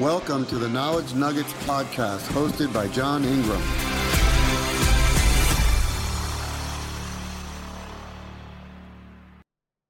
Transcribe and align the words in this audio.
Welcome 0.00 0.44
to 0.46 0.58
the 0.58 0.68
Knowledge 0.68 1.14
Nuggets 1.14 1.52
podcast 1.52 2.26
hosted 2.32 2.74
by 2.74 2.88
John 2.88 3.24
Ingram. 3.24 3.62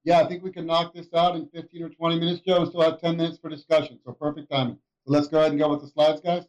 Yeah, 0.05 0.21
I 0.21 0.29
think 0.29 0.45
we 0.45 0.53
can 0.53 0.67
knock 0.67 0.93
this 0.93 1.07
out 1.15 1.37
in 1.37 1.49
15 1.49 1.85
or 1.85 1.89
20 1.89 2.21
minutes, 2.21 2.43
Joe, 2.47 2.61
We 2.61 2.67
still 2.67 2.83
have 2.83 3.01
10 3.01 3.17
minutes 3.17 3.39
for 3.39 3.49
discussion. 3.49 3.99
So 4.05 4.13
perfect 4.13 4.51
timing. 4.51 4.77
So 5.07 5.13
let's 5.15 5.27
go 5.27 5.39
ahead 5.39 5.53
and 5.53 5.59
go 5.59 5.71
with 5.71 5.81
the 5.81 5.89
slides, 5.89 6.21
guys. 6.21 6.45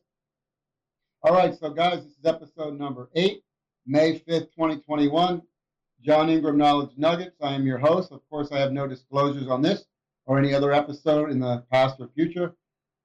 All 1.24 1.34
right, 1.34 1.58
so 1.58 1.70
guys, 1.70 2.04
this 2.04 2.12
is 2.12 2.26
episode 2.26 2.78
number 2.78 3.10
eight, 3.16 3.42
May 3.88 4.20
5th, 4.20 4.52
2021. 4.52 5.42
John 6.02 6.30
Ingram 6.30 6.58
Knowledge 6.58 6.98
Nuggets. 6.98 7.38
I 7.42 7.54
am 7.54 7.66
your 7.66 7.78
host. 7.78 8.12
Of 8.12 8.20
course, 8.30 8.52
I 8.52 8.60
have 8.60 8.74
no 8.74 8.86
disclosures 8.86 9.48
on 9.48 9.62
this 9.62 9.86
or 10.26 10.38
any 10.38 10.54
other 10.54 10.74
episode 10.74 11.32
in 11.32 11.40
the 11.40 11.64
past 11.72 12.02
or 12.02 12.10
future. 12.14 12.54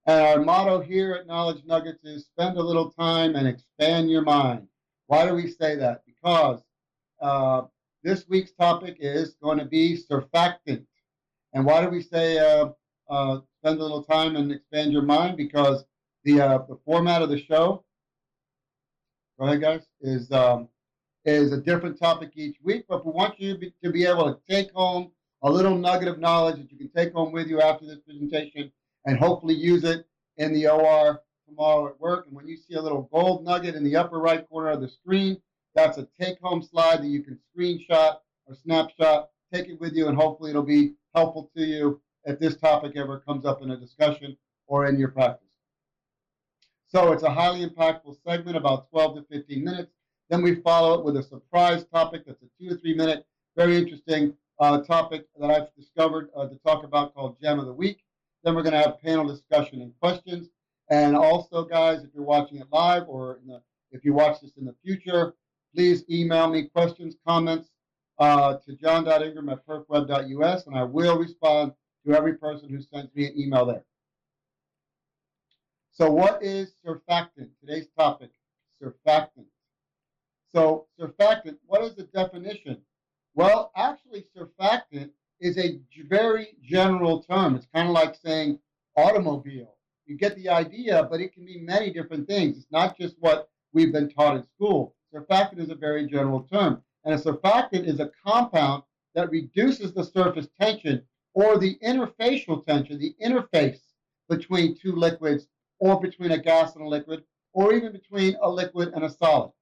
And 0.07 0.21
our 0.21 0.41
motto 0.41 0.81
here 0.81 1.13
at 1.13 1.27
Knowledge 1.27 1.65
Nuggets 1.65 2.03
is 2.05 2.25
spend 2.25 2.57
a 2.57 2.63
little 2.63 2.91
time 2.91 3.37
and 3.37 3.47
expand 3.47 4.11
your 4.11 4.23
mind. 4.23 4.67
Why 5.07 5.27
do 5.27 5.35
we 5.35 5.49
say 5.49 5.77
that? 5.77 6.03
Because 6.07 6.63
uh, 7.21 7.63
this 8.03 8.27
week's 8.29 8.53
topic 8.53 8.97
is 9.01 9.35
going 9.43 9.59
to 9.59 9.67
be 9.67 9.99
surfactant. 9.99 10.87
And 11.53 11.67
why 11.67 11.83
do 11.83 11.91
we 11.91 12.01
say 12.01 12.39
uh, 12.39 12.71
uh, 13.11 13.41
spend 13.59 13.79
a 13.79 13.83
little 13.83 14.03
time 14.03 14.37
and 14.37 14.53
expand 14.53 14.93
your 14.93 15.03
mind? 15.03 15.37
Because 15.37 15.85
the 16.25 16.41
uh, 16.41 16.59
the 16.69 16.79
format 16.85 17.23
of 17.23 17.29
the 17.29 17.39
show, 17.39 17.85
go 19.39 19.47
ahead, 19.47 19.61
guys, 19.61 19.87
is 20.01 20.31
um, 20.33 20.69
is 21.25 21.53
a 21.53 21.61
different 21.61 21.98
topic 21.98 22.31
each 22.37 22.57
week. 22.62 22.85
But 22.89 23.05
we 23.05 23.12
want 23.12 23.39
you 23.39 23.53
to 23.53 23.59
be, 23.59 23.75
to 23.85 23.91
be 23.91 24.07
able 24.07 24.33
to 24.33 24.41
take 24.48 24.73
home 24.73 25.11
a 25.43 25.51
little 25.51 25.77
nugget 25.77 26.09
of 26.09 26.19
knowledge 26.19 26.57
that 26.57 26.71
you 26.71 26.79
can 26.79 26.91
take 26.91 27.12
home 27.12 27.33
with 27.33 27.48
you 27.48 27.61
after 27.61 27.85
this 27.85 27.98
presentation 28.01 28.71
and 29.07 29.19
hopefully 29.19 29.55
use 29.55 29.85
it 29.85 30.07
in 30.37 30.53
the 30.53 30.69
OR 30.69 31.23
tomorrow 31.48 31.89
at 31.89 32.01
work. 32.01 32.27
And 32.27 32.34
when 32.34 32.47
you 32.47 32.56
see 32.56 32.75
a 32.75 32.83
little 32.83 33.09
gold 33.12 33.45
nugget 33.45 33.75
in 33.75 33.84
the 33.84 33.97
upper 33.97 34.19
right 34.19 34.48
corner 34.48 34.70
of 34.70 34.81
the 34.81 34.89
screen, 34.89 35.41
that's 35.75 35.98
a 35.98 36.09
take 36.20 36.41
home 36.41 36.62
slide 36.62 37.03
that 37.03 37.09
you 37.09 37.23
can 37.23 37.39
screenshot 37.57 38.17
or 38.47 38.55
snapshot, 38.55 39.31
take 39.53 39.69
it 39.69 39.81
with 39.81 39.95
you, 39.95 40.09
and 40.09 40.17
hopefully 40.17 40.51
it'll 40.51 40.62
be 40.62 40.95
helpful 41.15 41.51
to 41.57 41.65
you 41.65 42.01
if 42.25 42.39
this 42.39 42.57
topic 42.57 42.97
ever 42.97 43.20
comes 43.20 43.45
up 43.45 43.62
in 43.62 43.70
a 43.70 43.77
discussion 43.77 44.37
or 44.67 44.87
in 44.87 44.98
your 44.98 45.09
practice. 45.09 45.47
So 46.89 47.12
it's 47.12 47.23
a 47.23 47.31
highly 47.31 47.64
impactful 47.64 48.17
segment, 48.27 48.57
about 48.57 48.91
12 48.91 49.17
to 49.17 49.23
15 49.31 49.62
minutes. 49.62 49.92
Then 50.29 50.42
we 50.42 50.57
follow 50.57 50.98
it 50.98 51.05
with 51.05 51.17
a 51.17 51.23
surprise 51.23 51.85
topic 51.92 52.25
that's 52.27 52.42
a 52.42 52.47
two 52.59 52.70
to 52.70 52.77
three 52.77 52.95
minute, 52.95 53.27
very 53.57 53.77
interesting 53.77 54.35
uh, 54.59 54.81
topic 54.83 55.27
that 55.39 55.51
I've 55.51 55.75
discovered 55.75 56.31
uh, 56.37 56.47
to 56.47 56.57
talk 56.57 56.85
about 56.85 57.14
called 57.14 57.37
Gem 57.41 57.59
of 57.59 57.67
the 57.67 57.73
Week. 57.73 58.05
Then 58.42 58.55
we're 58.55 58.62
going 58.62 58.72
to 58.72 58.80
have 58.80 59.00
panel 59.00 59.27
discussion 59.27 59.83
and 59.83 59.92
questions. 60.00 60.48
And 60.88 61.16
also, 61.16 61.64
guys, 61.64 62.02
if 62.02 62.10
you're 62.14 62.24
watching 62.24 62.58
it 62.58 62.66
live 62.72 63.05
or 63.06 63.38
the, 63.46 63.60
if 63.92 64.05
you 64.05 64.12
watch 64.12 64.41
this 64.41 64.52
in 64.56 64.64
the 64.64 64.74
future, 64.84 65.34
please 65.74 66.05
email 66.10 66.48
me 66.48 66.64
questions, 66.64 67.16
comments 67.27 67.68
uh, 68.18 68.56
to 68.66 68.74
john.ingram 68.74 69.48
at 69.48 69.66
perfweb.us, 69.66 70.66
and 70.66 70.77
I 70.77 70.83
will 70.83 71.18
respond 71.18 71.72
to 72.06 72.14
every 72.14 72.34
person 72.34 72.68
who 72.68 72.80
sends 72.80 73.14
me 73.14 73.27
an 73.27 73.38
email 73.38 73.64
there. 73.66 73.84
So, 75.92 76.11
what 76.11 76.42
is 76.42 76.74
surfactant? 76.84 77.50
Today's 77.61 77.88
topic 77.98 78.30
surfactant. 78.83 79.46
So, 80.55 80.86
surfactant, 80.98 81.58
what 81.66 81.83
is 81.83 81.94
the 81.94 82.05
definition? 82.05 82.78
Well, 83.34 83.70
actually, 83.77 84.27
surfactant 84.36 85.11
is 85.41 85.58
a 85.58 85.80
very 86.08 86.56
general 86.62 87.22
term. 87.22 87.55
It's 87.55 87.66
kind 87.74 87.88
of 87.88 87.94
like 87.94 88.14
saying 88.14 88.58
automobile. 88.96 89.77
You 90.06 90.16
get 90.16 90.36
the 90.36 90.48
idea, 90.48 91.06
but 91.10 91.20
it 91.20 91.33
can 91.33 91.44
mean 91.44 91.64
many 91.64 91.92
different 91.92 92.28
things. 92.28 92.56
It's 92.56 92.70
not 92.70 92.98
just 92.98 93.16
what 93.20 93.48
we've 93.72 93.92
been 93.92 94.11
taught 94.11 94.36
in 94.36 94.44
school. 94.44 94.94
Surfactant 95.14 95.58
is 95.58 95.70
a 95.70 95.74
very 95.74 96.06
general 96.06 96.42
term. 96.42 96.83
And 97.05 97.14
a 97.14 97.18
surfactant 97.18 97.86
is 97.86 98.00
a 98.00 98.11
compound 98.24 98.83
that 99.14 99.30
reduces 99.30 99.92
the 99.92 100.05
surface 100.05 100.48
tension 100.61 101.02
or 101.34 101.58
the 101.58 101.79
interfacial 101.83 102.64
tension, 102.64 102.98
the 102.98 103.14
interface 103.24 103.80
between 104.29 104.77
two 104.77 104.92
liquids 104.92 105.48
or 105.79 106.00
between 106.00 106.33
a 106.33 106.39
gas 106.39 106.74
and 106.77 106.84
a 106.84 106.89
liquid 106.89 107.24
or 107.52 107.73
even 107.73 107.92
between 107.92 108.36
a 108.42 108.50
liquid 108.50 108.92
and 108.95 109.05
a 109.05 109.11
solid. 109.11 109.52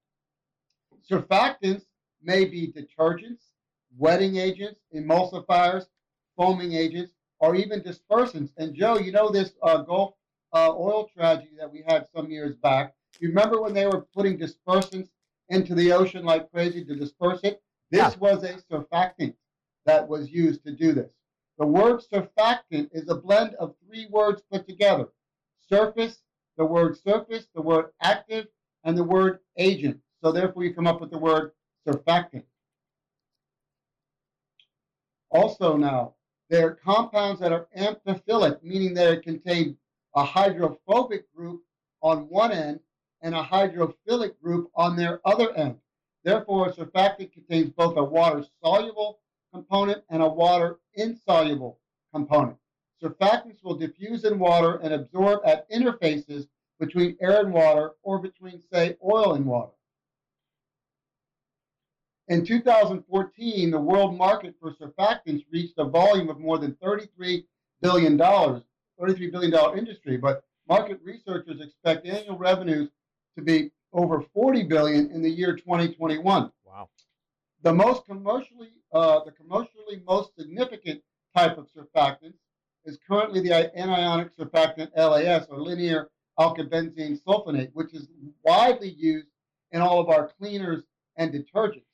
Surfactants 1.11 1.84
may 2.22 2.44
be 2.44 2.72
detergents, 2.72 3.53
wetting 3.97 4.37
agents, 4.37 4.81
emulsifiers, 4.94 5.87
foaming 6.37 6.72
agents, 6.72 7.12
or 7.41 7.54
even 7.54 7.81
dispersants. 7.81 8.50
And 8.56 8.75
Joe, 8.75 8.99
you 8.99 9.12
know 9.12 9.31
this 9.31 9.53
uh, 9.62 9.78
Gulf 9.78 10.15
uh, 10.53 10.72
oil 10.75 11.09
tragedy 11.15 11.53
that 11.59 11.72
we 11.72 11.84
had 11.87 12.06
some 12.15 12.31
years 12.31 12.56
back. 12.56 12.94
You 13.21 13.28
remember 13.28 13.60
when 13.60 13.75
they 13.75 13.87
were 13.87 14.06
putting 14.15 14.38
dispersants 14.38 15.09
into 15.49 15.75
the 15.75 15.93
ocean 15.93 16.25
like 16.25 16.50
crazy 16.50 16.84
to 16.84 16.94
disperse 16.94 17.41
it? 17.43 17.62
This 17.91 18.00
yeah. 18.00 18.19
was 18.19 18.44
a 18.44 18.54
surfactant 18.71 19.34
that 19.87 20.06
was 20.06 20.31
used 20.31 20.65
to 20.65 20.72
do 20.72 20.93
this. 20.93 21.10
The 21.59 21.66
word 21.66 22.03
surfactant 22.12 22.91
is 22.93 23.09
a 23.09 23.15
blend 23.15 23.55
of 23.55 23.75
three 23.87 24.06
words 24.10 24.43
put 24.50 24.66
together 24.66 25.09
surface, 25.69 26.22
the 26.56 26.65
word 26.65 26.97
surface, 26.97 27.47
the 27.55 27.62
word 27.62 27.87
active, 28.03 28.47
and 28.84 28.97
the 28.97 29.05
word 29.05 29.41
agent. 29.56 30.00
So 30.22 30.32
therefore, 30.32 30.65
you 30.65 30.75
come 30.75 30.87
up 30.87 31.00
with 31.00 31.10
the 31.10 31.19
word 31.19 31.53
surfactant. 31.87 32.44
Also 35.31 35.77
now, 35.77 36.15
they're 36.49 36.75
compounds 36.75 37.41
that 37.41 37.53
are 37.53 37.69
amphiphilic, 37.77 38.62
meaning 38.62 38.94
they 38.94 39.16
contain 39.19 39.77
a 40.15 40.25
hydrophobic 40.25 41.33
group 41.34 41.62
on 42.03 42.28
one 42.28 42.53
end 42.53 42.81
and 43.21 43.34
a 43.34 43.43
hydrophilic 43.43 44.38
group 44.41 44.71
on 44.75 44.97
their 44.97 45.21
other 45.27 45.55
end. 45.55 45.77
Therefore, 46.25 46.69
a 46.69 46.72
surfactant 46.72 47.33
contains 47.33 47.71
both 47.71 47.97
a 47.97 48.05
water-soluble 48.05 49.19
component 49.53 50.03
and 50.09 50.22
a 50.22 50.28
water-insoluble 50.28 51.78
component. 52.12 52.56
Surfactants 53.03 53.62
will 53.62 53.77
diffuse 53.77 54.25
in 54.25 54.38
water 54.38 54.77
and 54.77 54.93
absorb 54.94 55.41
at 55.44 55.71
interfaces 55.71 56.49
between 56.81 57.17
air 57.21 57.41
and 57.41 57.53
water 57.53 57.93
or 58.03 58.19
between, 58.19 58.61
say, 58.72 58.97
oil 59.05 59.34
and 59.34 59.44
water. 59.47 59.72
In 62.28 62.44
2014, 62.44 63.71
the 63.71 63.81
world 63.81 64.15
market 64.16 64.55
for 64.61 64.75
surfactants 64.75 65.47
reached 65.50 65.78
a 65.78 65.84
volume 65.84 66.28
of 66.28 66.39
more 66.39 66.59
than 66.59 66.72
$33 66.72 67.44
billion, 67.81 68.19
$33 68.19 69.33
billion 69.33 69.78
industry, 69.78 70.19
but 70.19 70.44
market 70.69 71.00
researchers 71.03 71.62
expect 71.62 72.06
annual 72.06 72.37
revenues 72.37 72.91
to 73.37 73.43
be 73.43 73.71
over 73.94 74.22
40 74.34 74.65
billion 74.65 75.11
in 75.11 75.22
the 75.22 75.31
year 75.31 75.56
2021. 75.56 76.53
Wow. 76.67 76.91
The 77.62 77.72
most 77.72 78.05
commercially, 78.05 78.72
uh, 78.93 79.21
the 79.25 79.33
commercially 79.33 80.03
most 80.06 80.33
significant 80.38 81.00
type 81.34 81.56
of 81.56 81.67
surfactant 81.75 82.34
is 82.84 82.99
currently 83.09 83.41
the 83.41 83.72
anionic 83.75 84.37
surfactant 84.38 84.91
LAS 84.94 85.47
or 85.49 85.62
linear 85.62 86.11
alkylbenzene 86.38 87.19
sulfonate, 87.22 87.71
which 87.72 87.94
is 87.94 88.06
widely 88.44 88.91
used 88.91 89.28
in 89.72 89.81
all 89.81 89.99
of 89.99 90.11
our 90.11 90.31
cleaners 90.38 90.83
and 91.17 91.33
detergents. 91.33 91.88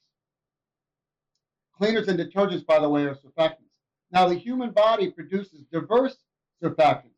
Cleaners 1.76 2.06
and 2.06 2.18
detergents, 2.18 2.64
by 2.64 2.78
the 2.78 2.88
way, 2.88 3.04
are 3.04 3.16
surfactants. 3.16 3.72
Now, 4.12 4.28
the 4.28 4.36
human 4.36 4.70
body 4.70 5.10
produces 5.10 5.64
diverse 5.72 6.16
surfactants. 6.62 7.16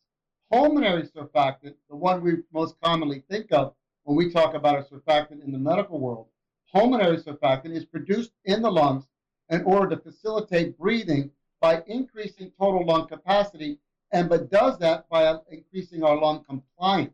Pulmonary 0.50 1.02
surfactant, 1.02 1.74
the 1.90 1.96
one 1.96 2.22
we 2.22 2.42
most 2.52 2.80
commonly 2.80 3.22
think 3.28 3.52
of 3.52 3.74
when 4.04 4.16
we 4.16 4.30
talk 4.30 4.54
about 4.54 4.78
a 4.78 4.82
surfactant 4.82 5.44
in 5.44 5.52
the 5.52 5.58
medical 5.58 5.98
world, 5.98 6.28
pulmonary 6.72 7.18
surfactant 7.18 7.72
is 7.72 7.84
produced 7.84 8.30
in 8.44 8.62
the 8.62 8.70
lungs 8.70 9.04
in 9.50 9.62
order 9.64 9.94
to 9.94 10.02
facilitate 10.02 10.78
breathing 10.78 11.30
by 11.60 11.82
increasing 11.86 12.50
total 12.58 12.86
lung 12.86 13.06
capacity, 13.06 13.78
and 14.12 14.28
but 14.28 14.50
does 14.50 14.78
that 14.78 15.06
by 15.10 15.38
increasing 15.50 16.02
our 16.02 16.16
lung 16.16 16.42
compliance. 16.44 17.12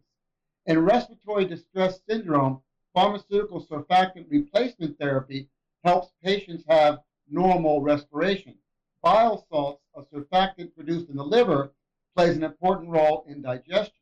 In 0.66 0.78
respiratory 0.78 1.46
distress 1.46 2.00
syndrome, 2.08 2.60
pharmaceutical 2.94 3.64
surfactant 3.64 4.26
replacement 4.28 4.96
therapy 4.98 5.48
helps 5.82 6.12
patients 6.22 6.64
have 6.68 7.00
normal 7.32 7.80
respiration. 7.80 8.54
Bile 9.02 9.44
salts, 9.50 9.82
a 9.96 10.02
surfactant 10.02 10.74
produced 10.74 11.08
in 11.08 11.16
the 11.16 11.24
liver, 11.24 11.72
plays 12.14 12.36
an 12.36 12.44
important 12.44 12.88
role 12.90 13.24
in 13.26 13.42
digestion. 13.42 13.94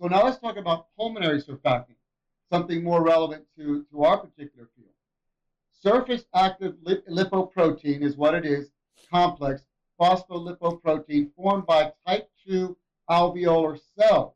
So 0.00 0.08
now 0.08 0.24
let's 0.24 0.38
talk 0.38 0.56
about 0.56 0.86
pulmonary 0.96 1.40
surfactant, 1.40 1.96
something 2.50 2.82
more 2.82 3.02
relevant 3.02 3.46
to, 3.56 3.84
to 3.90 4.02
our 4.02 4.18
particular 4.18 4.68
field. 4.76 4.90
Surface 5.72 6.24
active 6.34 6.74
lip- 6.82 7.06
lipoprotein 7.08 8.02
is 8.02 8.16
what 8.16 8.34
it 8.34 8.44
is, 8.44 8.70
complex 9.10 9.62
phospholipoprotein 10.00 11.32
formed 11.34 11.66
by 11.66 11.92
type 12.06 12.28
2 12.46 12.76
alveolar 13.08 13.78
cells. 13.96 14.34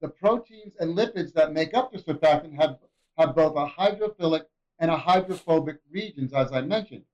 The 0.00 0.08
proteins 0.08 0.74
and 0.78 0.96
lipids 0.96 1.32
that 1.32 1.52
make 1.52 1.74
up 1.74 1.90
the 1.90 1.98
surfactant 1.98 2.54
have, 2.60 2.78
have 3.16 3.34
both 3.34 3.56
a 3.56 3.66
hydrophilic 3.66 4.44
and 4.78 4.90
a 4.90 4.96
hydrophobic 4.96 5.78
regions, 5.90 6.32
as 6.32 6.52
I 6.52 6.60
mentioned. 6.60 7.04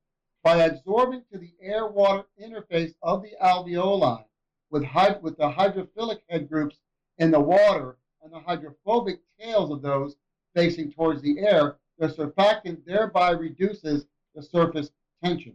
By 0.43 0.64
absorbing 0.64 1.22
to 1.32 1.38
the 1.38 1.52
air-water 1.61 2.25
interface 2.40 2.94
of 3.02 3.22
the 3.22 3.32
alveoli, 3.43 4.25
with, 4.70 4.82
with 5.22 5.37
the 5.37 5.50
hydrophilic 5.50 6.20
head 6.28 6.49
groups 6.49 6.76
in 7.19 7.31
the 7.31 7.40
water 7.40 7.96
and 8.22 8.32
the 8.32 8.40
hydrophobic 8.40 9.20
tails 9.38 9.70
of 9.70 9.82
those 9.82 10.16
facing 10.55 10.93
towards 10.93 11.22
the 11.22 11.38
air, 11.38 11.76
the 11.99 12.08
surfactant 12.08 12.84
thereby 12.84 13.31
reduces 13.31 14.06
the 14.34 14.43
surface 14.43 14.90
tension. 15.22 15.55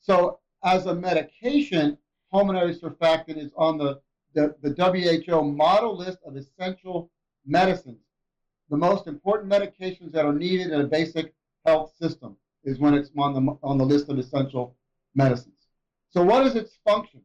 So, 0.00 0.40
as 0.62 0.86
a 0.86 0.94
medication, 0.94 1.98
pulmonary 2.30 2.74
surfactant 2.74 3.36
is 3.36 3.52
on 3.56 3.78
the, 3.78 4.00
the, 4.34 4.54
the 4.62 5.26
WHO 5.26 5.42
model 5.42 5.96
list 5.96 6.18
of 6.26 6.36
essential 6.36 7.10
medicines. 7.46 8.03
The 8.74 8.80
most 8.80 9.06
important 9.06 9.52
medications 9.52 10.10
that 10.10 10.26
are 10.26 10.32
needed 10.32 10.72
in 10.72 10.80
a 10.80 10.88
basic 10.88 11.32
health 11.64 11.92
system 11.96 12.36
is 12.64 12.80
when 12.80 12.94
it's 12.94 13.08
on 13.16 13.32
the, 13.32 13.56
on 13.62 13.78
the 13.78 13.84
list 13.84 14.08
of 14.08 14.18
essential 14.18 14.74
medicines. 15.14 15.68
So, 16.10 16.24
what 16.24 16.44
is 16.44 16.56
its 16.56 16.76
function? 16.84 17.20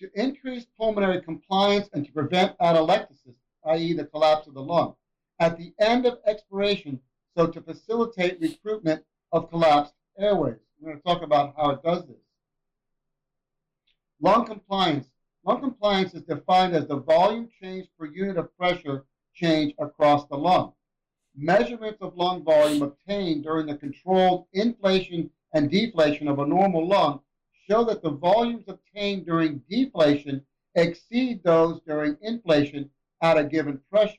To 0.00 0.10
increase 0.14 0.66
pulmonary 0.76 1.22
compliance 1.22 1.88
and 1.94 2.04
to 2.04 2.12
prevent 2.12 2.58
atelectasis, 2.58 3.34
i.e., 3.64 3.94
the 3.94 4.04
collapse 4.04 4.46
of 4.46 4.52
the 4.52 4.60
lung. 4.60 4.96
At 5.40 5.56
the 5.56 5.72
end 5.80 6.04
of 6.04 6.18
expiration, 6.26 7.00
so 7.34 7.46
to 7.46 7.62
facilitate 7.62 8.38
recruitment 8.38 9.06
of 9.32 9.48
collapsed 9.48 9.94
airways. 10.18 10.58
We're 10.78 10.90
going 10.90 11.00
to 11.00 11.08
talk 11.08 11.22
about 11.22 11.54
how 11.56 11.70
it 11.70 11.82
does 11.82 12.06
this. 12.06 12.20
Lung 14.20 14.44
compliance. 14.44 15.06
Lung 15.46 15.60
compliance 15.60 16.12
is 16.12 16.24
defined 16.24 16.76
as 16.76 16.86
the 16.88 16.96
volume 16.98 17.48
change 17.58 17.88
per 17.98 18.04
unit 18.04 18.36
of 18.36 18.54
pressure 18.58 19.06
change 19.36 19.74
across 19.78 20.26
the 20.26 20.36
lung. 20.36 20.72
Measurements 21.36 22.00
of 22.00 22.16
lung 22.16 22.42
volume 22.42 22.82
obtained 22.82 23.44
during 23.44 23.66
the 23.66 23.76
controlled 23.76 24.46
inflation 24.54 25.30
and 25.52 25.70
deflation 25.70 26.26
of 26.26 26.38
a 26.38 26.46
normal 26.46 26.86
lung 26.86 27.20
show 27.68 27.84
that 27.84 28.02
the 28.02 28.10
volumes 28.10 28.64
obtained 28.68 29.26
during 29.26 29.62
deflation 29.70 30.42
exceed 30.74 31.42
those 31.42 31.80
during 31.86 32.16
inflation 32.22 32.90
at 33.22 33.38
a 33.38 33.44
given 33.44 33.80
pressure. 33.90 34.16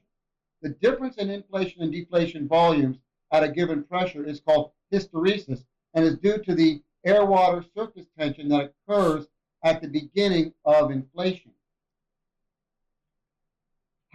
The 0.62 0.70
difference 0.70 1.18
in 1.18 1.30
inflation 1.30 1.82
and 1.82 1.92
deflation 1.92 2.48
volumes 2.48 2.98
at 3.32 3.44
a 3.44 3.50
given 3.50 3.84
pressure 3.84 4.26
is 4.26 4.40
called 4.40 4.72
hysteresis 4.92 5.64
and 5.94 6.06
is 6.06 6.18
due 6.18 6.38
to 6.44 6.56
the 6.56 6.82
air 7.06 7.26
water 7.26 7.64
surface 7.76 8.06
tension 8.18 8.50
that 8.50 8.74
occurs 8.88 9.28
at 9.64 9.82
the 9.82 9.88
beginning 9.88 10.54
of 10.66 10.92
inflation. 10.92 11.52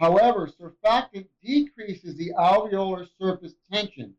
However, 0.03 0.49
surfactant 0.49 1.27
decreases 1.41 2.17
the 2.17 2.33
alveolar 2.37 3.07
surface 3.17 3.53
tension, 3.71 4.13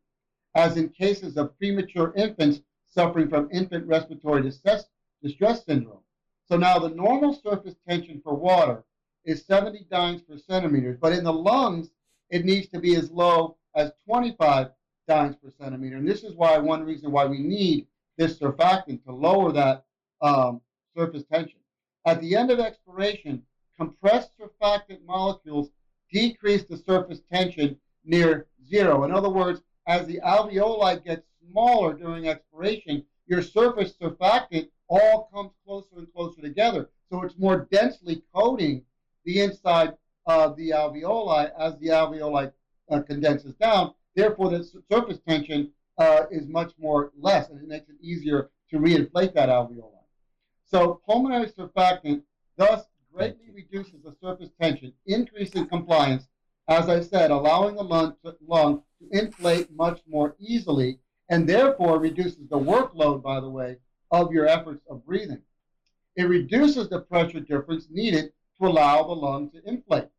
as 0.55 0.77
in 0.77 0.89
cases 0.89 1.37
of 1.37 1.55
premature 1.59 2.11
infants 2.15 2.61
suffering 2.87 3.29
from 3.29 3.51
infant 3.51 3.85
respiratory 3.85 4.41
distress, 4.41 4.85
distress 5.21 5.63
syndrome. 5.63 6.01
So 6.47 6.57
now 6.57 6.79
the 6.79 6.89
normal 6.89 7.35
surface 7.35 7.75
tension 7.87 8.19
for 8.23 8.33
water 8.33 8.83
is 9.25 9.45
70 9.45 9.85
dynes 9.91 10.23
per 10.23 10.39
centimeter, 10.39 10.97
but 10.99 11.13
in 11.13 11.23
the 11.23 11.31
lungs, 11.31 11.91
it 12.31 12.45
needs 12.45 12.67
to 12.69 12.79
be 12.79 12.95
as 12.95 13.11
low 13.11 13.55
as 13.75 13.91
25 14.07 14.71
dynes 15.07 15.35
per 15.35 15.51
centimeter. 15.51 15.97
And 15.97 16.07
this 16.07 16.23
is 16.23 16.33
why 16.33 16.57
one 16.57 16.83
reason 16.83 17.11
why 17.11 17.27
we 17.27 17.37
need 17.37 17.85
this 18.17 18.39
surfactant 18.39 19.03
to 19.03 19.11
lower 19.11 19.51
that 19.51 19.85
um, 20.19 20.61
surface 20.97 21.25
tension. 21.31 21.59
At 22.05 22.21
the 22.21 22.35
end 22.35 22.49
of 22.49 22.59
expiration, 22.59 23.43
compressed 23.77 24.31
surfactant 24.39 25.03
molecules 25.05 25.69
decrease 26.11 26.63
the 26.63 26.77
surface 26.77 27.21
tension 27.31 27.77
near 28.03 28.47
zero. 28.67 29.03
In 29.03 29.11
other 29.11 29.29
words, 29.29 29.61
as 29.87 30.07
the 30.07 30.19
alveoli 30.23 31.03
get 31.03 31.23
smaller 31.49 31.93
during 31.93 32.27
expiration, 32.27 33.03
your 33.27 33.41
surface 33.41 33.93
surfactant 34.01 34.69
all 34.87 35.29
comes 35.33 35.51
closer 35.65 35.97
and 35.97 36.11
closer 36.13 36.41
together. 36.41 36.89
So 37.09 37.23
it's 37.23 37.37
more 37.37 37.67
densely 37.71 38.23
coating 38.33 38.83
the 39.25 39.41
inside 39.41 39.95
of 40.25 40.55
the 40.57 40.69
alveoli 40.69 41.51
as 41.57 41.77
the 41.79 41.87
alveoli 41.87 42.51
uh, 42.89 42.99
condenses 43.01 43.53
down. 43.55 43.93
Therefore, 44.15 44.49
the 44.49 44.63
surface 44.91 45.19
tension 45.27 45.71
uh, 45.97 46.25
is 46.31 46.47
much 46.47 46.73
more 46.77 47.11
less, 47.17 47.49
and 47.49 47.59
it 47.59 47.67
makes 47.67 47.89
it 47.89 47.95
easier 48.01 48.49
to 48.69 48.77
reinflate 48.77 49.33
that 49.33 49.49
alveoli. 49.49 49.91
So 50.65 51.01
pulmonary 51.07 51.47
surfactant 51.47 52.23
thus 52.57 52.85
greatly 53.15 53.49
reduces 53.53 54.01
the 54.03 54.15
surface 54.21 54.49
tension, 54.61 54.91
increasing 55.05 55.67
compliance, 55.67 56.27
as 56.67 56.89
I 56.89 56.99
said, 56.99 57.31
allowing 57.31 57.75
the 57.75 57.83
lung 57.83 58.15
to, 58.23 58.35
lung 58.45 58.83
to 58.99 59.17
inflate 59.17 59.71
much 59.75 60.01
more 60.07 60.35
easily, 60.39 60.99
and 61.29 61.47
therefore 61.47 61.99
reduces 61.99 62.47
the 62.49 62.59
workload, 62.59 63.23
by 63.23 63.39
the 63.39 63.49
way, 63.49 63.77
of 64.11 64.31
your 64.31 64.47
efforts 64.47 64.83
of 64.89 65.05
breathing. 65.05 65.41
It 66.15 66.23
reduces 66.23 66.89
the 66.89 67.01
pressure 67.01 67.39
difference 67.39 67.87
needed 67.89 68.31
to 68.59 68.67
allow 68.67 69.03
the 69.03 69.13
lung 69.13 69.49
to 69.51 69.61
inflate. 69.67 70.09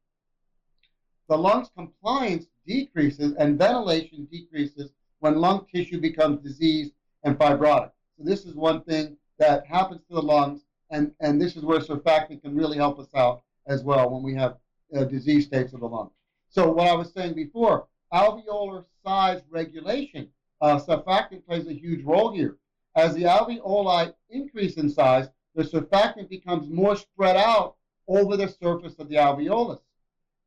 The 1.28 1.36
lung's 1.36 1.70
compliance 1.76 2.46
decreases 2.66 3.34
and 3.34 3.58
ventilation 3.58 4.26
decreases 4.30 4.90
when 5.20 5.40
lung 5.40 5.66
tissue 5.72 6.00
becomes 6.00 6.42
diseased 6.42 6.92
and 7.24 7.38
fibrotic. 7.38 7.90
So 8.16 8.24
this 8.24 8.44
is 8.44 8.54
one 8.54 8.82
thing 8.84 9.16
that 9.38 9.66
happens 9.66 10.00
to 10.08 10.14
the 10.14 10.22
lungs, 10.22 10.62
and, 10.90 11.12
and 11.20 11.40
this 11.40 11.56
is 11.56 11.64
where 11.64 11.80
surfactant 11.80 12.42
can 12.42 12.54
really 12.54 12.76
help 12.76 12.98
us 12.98 13.08
out 13.14 13.42
as 13.66 13.82
well 13.82 14.10
when 14.10 14.22
we 14.22 14.34
have 14.34 14.56
uh, 14.96 15.04
disease 15.04 15.46
states 15.46 15.72
of 15.72 15.80
the 15.80 15.88
lung. 15.88 16.10
So 16.48 16.70
what 16.70 16.88
I 16.88 16.94
was 16.94 17.12
saying 17.12 17.34
before, 17.34 17.88
alveolar 18.12 18.84
size 19.04 19.42
regulation, 19.50 20.28
uh, 20.60 20.78
surfactant 20.78 21.44
plays 21.44 21.66
a 21.66 21.74
huge 21.74 22.04
role 22.04 22.32
here. 22.32 22.56
As 22.94 23.14
the 23.14 23.24
alveoli 23.24 24.14
increase 24.30 24.76
in 24.76 24.88
size, 24.88 25.28
the 25.54 25.64
surfactant 25.64 26.28
becomes 26.28 26.68
more 26.68 26.96
spread 26.96 27.36
out 27.36 27.76
over 28.08 28.36
the 28.36 28.48
surface 28.48 28.94
of 28.98 29.08
the 29.08 29.16
alveolus. 29.16 29.80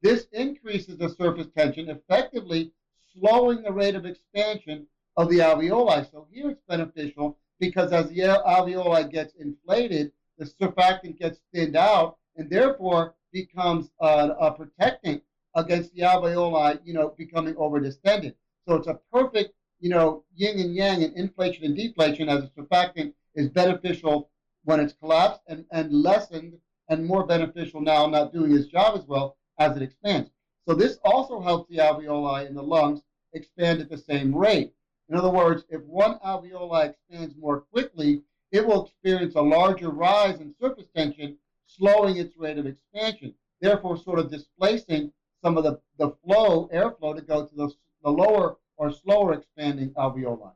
This 0.02 0.28
increases 0.32 0.98
the 0.98 1.10
surface 1.10 1.48
tension, 1.56 1.90
effectively 1.90 2.72
slowing 3.14 3.62
the 3.62 3.74
rate 3.74 3.96
of 3.96 4.06
expansion 4.06 4.88
of 5.18 5.30
the 5.30 5.40
alveoli. 5.40 6.10
So 6.10 6.28
here 6.32 6.52
it's 6.52 6.62
beneficial 6.68 7.38
because 7.60 7.92
as 7.92 8.10
the 8.10 8.20
alveoli 8.20 9.12
gets 9.12 9.34
inflated, 9.36 10.12
the 10.40 10.46
surfactant 10.46 11.20
gets 11.20 11.40
thinned 11.54 11.76
out 11.76 12.18
and 12.38 12.50
therefore 12.50 13.14
becomes 13.32 13.90
a 14.00 14.52
protectant 14.52 15.22
against 15.56 15.94
the 15.94 16.02
alveoli, 16.02 16.80
you 16.84 16.94
know, 16.94 17.14
becoming 17.18 17.54
overdistended. 17.56 18.34
So 18.68 18.76
it's 18.76 18.88
a 18.88 19.00
perfect, 19.12 19.54
you 19.80 19.90
know, 19.90 20.24
yin 20.36 20.60
and 20.60 20.74
yang 20.74 21.02
in 21.02 21.12
inflation 21.14 21.66
and 21.66 21.76
deflation 21.76 22.30
as 22.30 22.44
a 22.44 22.48
surfactant 22.50 23.14
is 23.36 23.50
beneficial 23.50 24.30
when 24.64 24.80
it's 24.80 24.94
collapsed 24.94 25.42
and, 25.48 25.66
and 25.72 25.92
lessened 25.92 26.58
and 26.88 27.06
more 27.06 27.26
beneficial 27.26 27.81
now 27.81 28.06
not 28.08 28.34
doing 28.34 28.52
its 28.54 28.68
job 28.68 28.96
as 28.98 29.06
well 29.06 29.36
as 29.58 29.76
it 29.76 29.81
expands. 29.84 30.30
So 30.68 30.74
this 30.74 30.98
also 31.04 31.40
helps 31.42 31.69
the 31.69 31.78
alveoli 31.78 32.48
in 32.48 32.54
the 32.54 32.64
lungs 32.64 33.02
expand 33.34 33.81
at 33.81 33.90
the 33.90 33.98
same 33.98 34.34
rate. 34.34 34.72
In 35.10 35.16
other 35.16 35.30
words, 35.30 35.64
if 35.69 35.84
one 35.84 36.18
alveoli 36.19 36.90
expands 36.90 37.36
more 37.36 37.62
quickly, 37.72 38.22
it 38.52 38.66
will 38.66 38.86
experience 38.86 39.36
a 39.36 39.42
larger 39.42 39.90
rise 39.90 40.40
in 40.40 40.54
surface 40.60 40.88
tension, 40.96 41.38
slowing 41.66 42.18
its 42.18 42.36
rate 42.38 42.58
of 42.58 42.66
expansion, 42.66 43.34
therefore 43.62 43.98
sort 43.98 44.20
of 44.20 44.32
displacing 44.32 45.12
some 45.42 45.58
of 45.58 45.64
the, 45.64 45.80
the 45.98 46.12
flow, 46.24 46.70
airflow 46.74 47.16
to 47.16 47.22
go 47.22 47.46
to 47.46 47.56
the, 47.56 47.72
the 48.04 48.10
lower 48.10 48.58
or 48.78 48.92
slower 48.92 49.34
expanding 49.34 49.90
alveoli. 49.92 50.52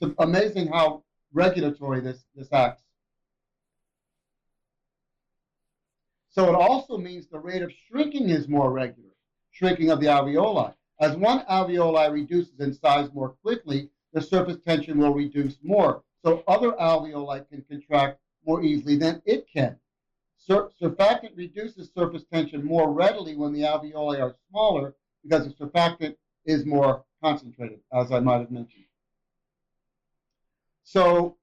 It's 0.00 0.14
amazing 0.18 0.68
how 0.68 1.02
regulatory 1.32 2.00
this, 2.00 2.24
this 2.34 2.52
acts. 2.52 2.80
So 6.30 6.48
it 6.48 6.54
also 6.54 6.98
means 6.98 7.26
the 7.26 7.38
rate 7.38 7.62
of 7.62 7.72
shrinking 7.88 8.28
is 8.28 8.48
more 8.48 8.72
regular, 8.72 9.10
shrinking 9.52 9.90
of 9.90 10.00
the 10.00 10.06
alveoli. 10.06 10.74
As 11.00 11.16
one 11.16 11.44
alveoli 11.50 12.12
reduces 12.12 12.58
in 12.60 12.72
size 12.72 13.08
more 13.12 13.30
quickly, 13.42 13.88
the 14.12 14.20
surface 14.20 14.58
tension 14.66 14.98
will 14.98 15.14
reduce 15.14 15.56
more. 15.62 16.02
So 16.24 16.42
other 16.48 16.72
alveoli 16.72 17.46
can 17.50 17.62
contract 17.68 18.18
more 18.46 18.62
easily 18.62 18.96
than 18.96 19.20
it 19.26 19.46
can. 19.52 19.78
Sur 20.38 20.70
surfactant 20.80 21.36
reduces 21.36 21.90
surface 21.94 22.24
tension 22.32 22.64
more 22.64 22.90
readily 22.90 23.36
when 23.36 23.52
the 23.52 23.60
alveoli 23.60 24.22
are 24.22 24.34
smaller 24.48 24.94
because 25.22 25.44
the 25.44 25.52
surfactant 25.52 26.16
is 26.46 26.64
more 26.64 27.04
concentrated, 27.22 27.80
as 27.92 28.10
I 28.10 28.20
might 28.20 28.40
have 28.40 28.50
mentioned. 28.50 28.84
So 30.82 31.36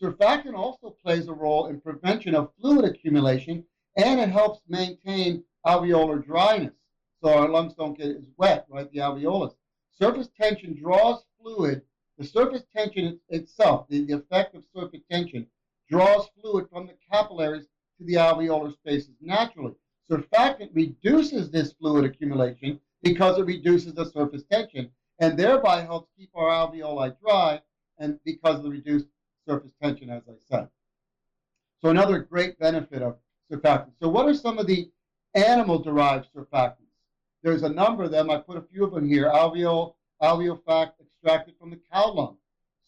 surfactant 0.00 0.54
also 0.54 0.90
plays 1.02 1.26
a 1.26 1.34
role 1.34 1.66
in 1.66 1.80
prevention 1.80 2.36
of 2.36 2.50
fluid 2.60 2.84
accumulation 2.84 3.64
and 3.96 4.20
it 4.20 4.28
helps 4.28 4.60
maintain 4.68 5.42
alveolar 5.66 6.24
dryness 6.24 6.74
so 7.20 7.36
our 7.36 7.48
lungs 7.48 7.74
don't 7.74 7.98
get 7.98 8.10
as 8.10 8.28
wet, 8.36 8.66
right? 8.68 8.88
The 8.92 8.98
alveolus. 8.98 9.54
Surface 9.90 10.28
tension 10.40 10.74
draws 10.74 11.24
fluid. 11.40 11.82
The 12.18 12.24
surface 12.24 12.64
tension 12.74 13.20
itself, 13.28 13.86
the, 13.88 14.04
the 14.04 14.14
effect 14.14 14.56
of 14.56 14.64
surface 14.74 15.02
tension, 15.08 15.46
draws 15.88 16.28
fluid 16.40 16.68
from 16.68 16.86
the 16.86 16.94
capillaries 17.10 17.66
to 17.98 18.04
the 18.04 18.14
alveolar 18.14 18.72
spaces 18.72 19.14
naturally. 19.20 19.74
Surfactant 20.10 20.70
reduces 20.74 21.50
this 21.50 21.72
fluid 21.74 22.04
accumulation 22.04 22.80
because 23.02 23.38
it 23.38 23.46
reduces 23.46 23.94
the 23.94 24.04
surface 24.04 24.42
tension 24.50 24.90
and 25.20 25.38
thereby 25.38 25.82
helps 25.82 26.10
keep 26.16 26.30
our 26.34 26.48
alveoli 26.48 27.14
dry 27.20 27.60
and 27.98 28.18
because 28.24 28.56
of 28.56 28.64
the 28.64 28.70
reduced 28.70 29.06
surface 29.46 29.72
tension, 29.80 30.10
as 30.10 30.22
I 30.28 30.34
said. 30.50 30.68
So 31.80 31.90
another 31.90 32.18
great 32.18 32.58
benefit 32.58 33.02
of 33.02 33.16
surfactants. 33.50 33.98
So 34.00 34.08
what 34.08 34.26
are 34.26 34.34
some 34.34 34.58
of 34.58 34.66
the 34.66 34.90
animal-derived 35.34 36.26
surfactants? 36.34 36.74
There's 37.42 37.62
a 37.62 37.68
number 37.68 38.04
of 38.04 38.10
them. 38.10 38.30
I 38.30 38.38
put 38.38 38.56
a 38.56 38.62
few 38.62 38.84
of 38.84 38.92
them 38.92 39.08
here. 39.08 39.30
Alveol, 39.30 39.94
alveofact 40.22 40.92
extracted 41.00 41.54
from 41.58 41.70
the 41.70 41.80
cow 41.92 42.12
lung. 42.12 42.36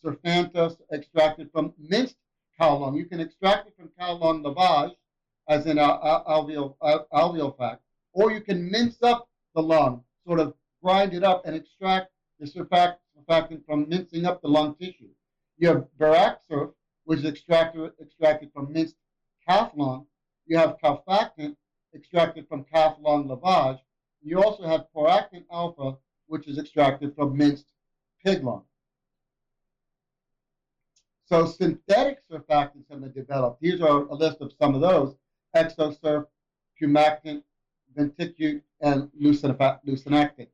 Survanta 0.05 0.77
extracted 0.93 1.51
from 1.53 1.73
minced 1.79 2.17
cow 2.59 2.77
lung. 2.77 2.97
You 2.97 3.07
can 3.07 3.21
extract 3.21 3.69
it 3.69 3.75
from 3.77 3.91
cow 3.99 4.15
lung 4.15 4.43
lavage, 4.43 4.95
as 5.49 5.67
in 5.67 5.79
uh, 5.79 5.83
uh, 5.83 6.25
alveol, 6.25 6.77
uh, 6.81 7.01
alveofact, 7.13 7.79
or 8.13 8.33
you 8.33 8.41
can 8.41 8.71
mince 8.71 9.03
up 9.03 9.29
the 9.55 9.63
lung, 9.63 10.03
sort 10.27 10.41
of 10.41 10.55
grind 10.83 11.13
it 11.13 11.25
up 11.25 11.47
and 11.47 11.57
extract 11.57 12.11
the 12.39 12.47
surfactant 12.47 13.65
from 13.67 13.89
mincing 13.89 14.25
up 14.25 14.41
the 14.41 14.49
lung 14.49 14.75
tissue. 14.77 15.09
You 15.59 15.69
have 15.69 15.89
Beraksurf, 15.99 16.73
which 17.05 17.21
is 17.21 17.25
extracted, 17.27 17.93
extracted 18.01 18.51
from 18.53 18.73
minced 18.73 18.97
calf 19.47 19.73
lung. 19.75 20.07
You 20.47 20.57
have 20.57 20.79
calfactant, 20.83 21.57
extracted 21.95 22.49
from 22.49 22.65
calf 22.65 22.97
lung 23.01 23.29
lavage. 23.29 23.81
You 24.23 24.43
also 24.43 24.67
have 24.67 24.93
poractant 24.93 25.47
alfa, 25.53 25.97
which 26.31 26.47
is 26.47 26.59
extracted 26.59 27.15
from 27.15 27.37
minced 27.37 27.67
pig 28.25 28.45
lung. 28.45 28.63
So 31.25 31.45
synthetic 31.45 32.19
surfactants 32.29 32.89
have 32.91 33.01
been 33.01 33.13
developed. 33.13 33.59
Here's 33.61 33.81
a, 33.81 33.85
a 33.85 34.15
list 34.15 34.39
of 34.41 34.53
some 34.61 34.75
of 34.75 34.81
those. 34.81 35.15
Exosurf, 35.55 36.27
pumactant, 36.81 37.43
venticute, 37.97 38.63
and 38.81 39.09
lucinactant. 39.21 40.49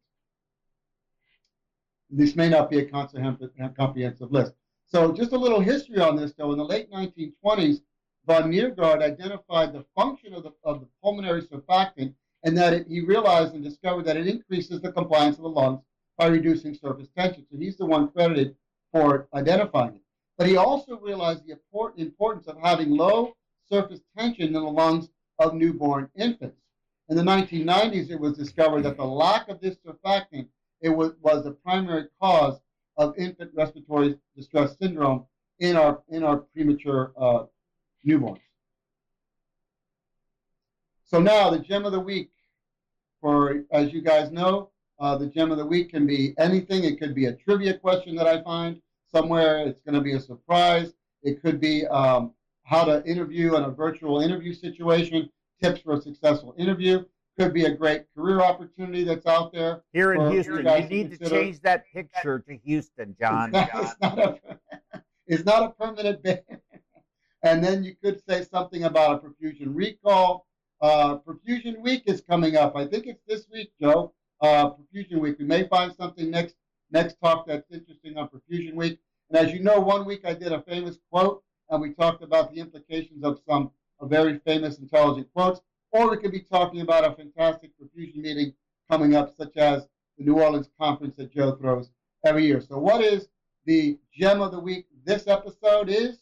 This 2.10 2.36
may 2.36 2.48
not 2.48 2.70
be 2.70 2.78
a 2.78 2.84
comprehensive 2.84 4.32
list. 4.32 4.52
So 4.86 5.12
just 5.12 5.32
a 5.32 5.38
little 5.38 5.60
history 5.60 6.00
on 6.00 6.16
this, 6.16 6.32
though. 6.32 6.52
In 6.52 6.58
the 6.58 6.64
late 6.64 6.90
1920s, 6.90 7.80
von 8.26 8.50
Neergaard 8.50 9.02
identified 9.02 9.72
the 9.72 9.84
function 9.94 10.32
of 10.32 10.42
the, 10.42 10.52
of 10.64 10.80
the 10.80 10.88
pulmonary 11.02 11.42
surfactant 11.42 12.14
and 12.44 12.56
that 12.56 12.72
it, 12.72 12.86
he 12.88 13.00
realized 13.00 13.54
and 13.54 13.64
discovered 13.64 14.04
that 14.04 14.16
it 14.16 14.26
increases 14.26 14.80
the 14.80 14.92
compliance 14.92 15.36
of 15.36 15.42
the 15.42 15.48
lungs 15.48 15.80
by 16.18 16.26
reducing 16.26 16.74
surface 16.74 17.08
tension. 17.16 17.46
So 17.50 17.58
he's 17.58 17.76
the 17.76 17.86
one 17.86 18.08
credited 18.08 18.56
for 18.92 19.28
identifying 19.34 19.96
it. 19.96 20.02
But 20.38 20.46
he 20.46 20.56
also 20.56 20.98
realized 20.98 21.44
the 21.46 21.58
importance 21.96 22.46
of 22.46 22.58
having 22.58 22.90
low 22.90 23.34
surface 23.68 24.00
tension 24.16 24.48
in 24.48 24.52
the 24.52 24.60
lungs 24.60 25.08
of 25.38 25.54
newborn 25.54 26.08
infants. 26.16 26.60
In 27.08 27.16
the 27.16 27.22
1990s, 27.22 28.10
it 28.10 28.18
was 28.18 28.36
discovered 28.36 28.82
that 28.82 28.96
the 28.96 29.04
lack 29.04 29.48
of 29.48 29.60
this 29.60 29.76
surfactant 29.76 30.48
it 30.80 30.90
was, 30.90 31.12
was 31.20 31.44
the 31.44 31.52
primary 31.52 32.08
cause 32.20 32.60
of 32.96 33.16
infant 33.18 33.50
respiratory 33.54 34.18
distress 34.36 34.76
syndrome 34.78 35.24
in 35.58 35.76
our 35.76 36.02
in 36.08 36.22
our 36.22 36.38
premature 36.38 37.12
uh, 37.16 37.44
newborns. 38.06 38.40
So 41.06 41.20
now 41.20 41.50
the 41.50 41.60
gem 41.60 41.84
of 41.84 41.92
the 41.92 42.00
week, 42.00 42.30
for 43.20 43.64
as 43.70 43.92
you 43.92 44.02
guys 44.02 44.32
know, 44.32 44.70
uh, 44.98 45.16
the 45.16 45.26
gem 45.26 45.52
of 45.52 45.58
the 45.58 45.66
week 45.66 45.90
can 45.90 46.04
be 46.06 46.34
anything. 46.36 46.82
It 46.84 46.98
could 46.98 47.14
be 47.14 47.26
a 47.26 47.32
trivia 47.32 47.78
question 47.78 48.16
that 48.16 48.26
I 48.26 48.42
find 48.42 48.80
somewhere. 49.12 49.66
It's 49.66 49.80
going 49.82 49.94
to 49.94 50.00
be 50.00 50.14
a 50.14 50.20
surprise. 50.20 50.94
It 51.22 51.40
could 51.42 51.60
be 51.60 51.86
um, 51.86 52.32
how 52.64 52.84
to 52.84 53.04
interview 53.04 53.54
in 53.54 53.62
a 53.62 53.70
virtual 53.70 54.20
interview 54.20 54.52
situation, 54.52 55.30
tips 55.62 55.80
for 55.80 55.94
a 55.94 56.00
successful 56.00 56.54
interview. 56.58 57.04
Could 57.38 57.52
be 57.52 57.66
a 57.66 57.74
great 57.74 58.06
career 58.16 58.40
opportunity 58.40 59.04
that's 59.04 59.26
out 59.26 59.52
there. 59.52 59.82
Here 59.92 60.14
in 60.14 60.30
Houston, 60.32 60.56
you 60.56 60.88
need 60.88 61.10
to, 61.10 61.18
to 61.18 61.30
change 61.30 61.60
that 61.60 61.84
picture 61.92 62.40
to 62.40 62.56
Houston, 62.64 63.14
John. 63.20 63.54
It's 63.54 63.72
not, 63.72 63.84
it's 63.84 63.96
not 64.00 64.18
a, 64.18 64.38
it's 65.26 65.44
not 65.44 65.62
a 65.62 65.70
permanent 65.70 66.22
ban. 66.22 66.40
and 67.42 67.62
then 67.62 67.84
you 67.84 67.94
could 68.02 68.22
say 68.26 68.42
something 68.42 68.84
about 68.84 69.22
a 69.22 69.28
perfusion 69.28 69.74
recall. 69.74 70.46
Uh, 70.86 71.18
perfusion 71.18 71.80
week 71.80 72.04
is 72.06 72.20
coming 72.20 72.56
up. 72.56 72.76
I 72.76 72.86
think 72.86 73.06
it's 73.08 73.22
this 73.26 73.48
week, 73.52 73.72
Joe. 73.80 74.12
Uh, 74.40 74.70
perfusion 74.70 75.18
week. 75.18 75.36
We 75.36 75.44
may 75.44 75.66
find 75.66 75.92
something 75.92 76.30
next 76.30 76.54
next 76.92 77.16
talk 77.20 77.44
that's 77.48 77.68
interesting 77.72 78.16
on 78.16 78.28
perfusion 78.28 78.74
week. 78.74 79.00
And 79.28 79.36
as 79.36 79.52
you 79.52 79.58
know, 79.58 79.80
one 79.80 80.06
week 80.06 80.24
I 80.24 80.32
did 80.32 80.52
a 80.52 80.62
famous 80.62 80.98
quote, 81.10 81.42
and 81.70 81.82
we 81.82 81.92
talked 81.92 82.22
about 82.22 82.54
the 82.54 82.60
implications 82.60 83.24
of 83.24 83.40
some 83.48 83.72
very 84.00 84.38
famous 84.46 84.78
intelligent 84.78 85.26
quotes 85.34 85.60
or 85.90 86.08
we 86.08 86.18
could 86.18 86.30
be 86.30 86.40
talking 86.40 86.82
about 86.82 87.04
a 87.04 87.16
fantastic 87.16 87.72
perfusion 87.80 88.18
meeting 88.18 88.52
coming 88.88 89.16
up, 89.16 89.34
such 89.36 89.56
as 89.56 89.88
the 90.18 90.24
New 90.24 90.40
Orleans 90.40 90.68
conference 90.80 91.16
that 91.16 91.32
Joe 91.34 91.56
throws 91.56 91.90
every 92.24 92.46
year. 92.46 92.60
So, 92.60 92.78
what 92.78 93.02
is 93.02 93.26
the 93.64 93.98
gem 94.16 94.40
of 94.40 94.52
the 94.52 94.60
week? 94.60 94.86
This 95.04 95.26
episode 95.26 95.88
is 95.88 96.18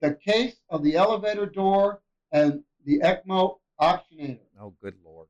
the 0.00 0.14
case 0.14 0.56
of 0.70 0.82
the 0.82 0.96
elevator 0.96 1.44
door 1.44 2.00
and 2.32 2.62
the 2.86 3.00
ECMO 3.00 3.59
oxygenator. 3.80 4.38
Oh, 4.60 4.74
good 4.82 4.94
Lord. 5.04 5.28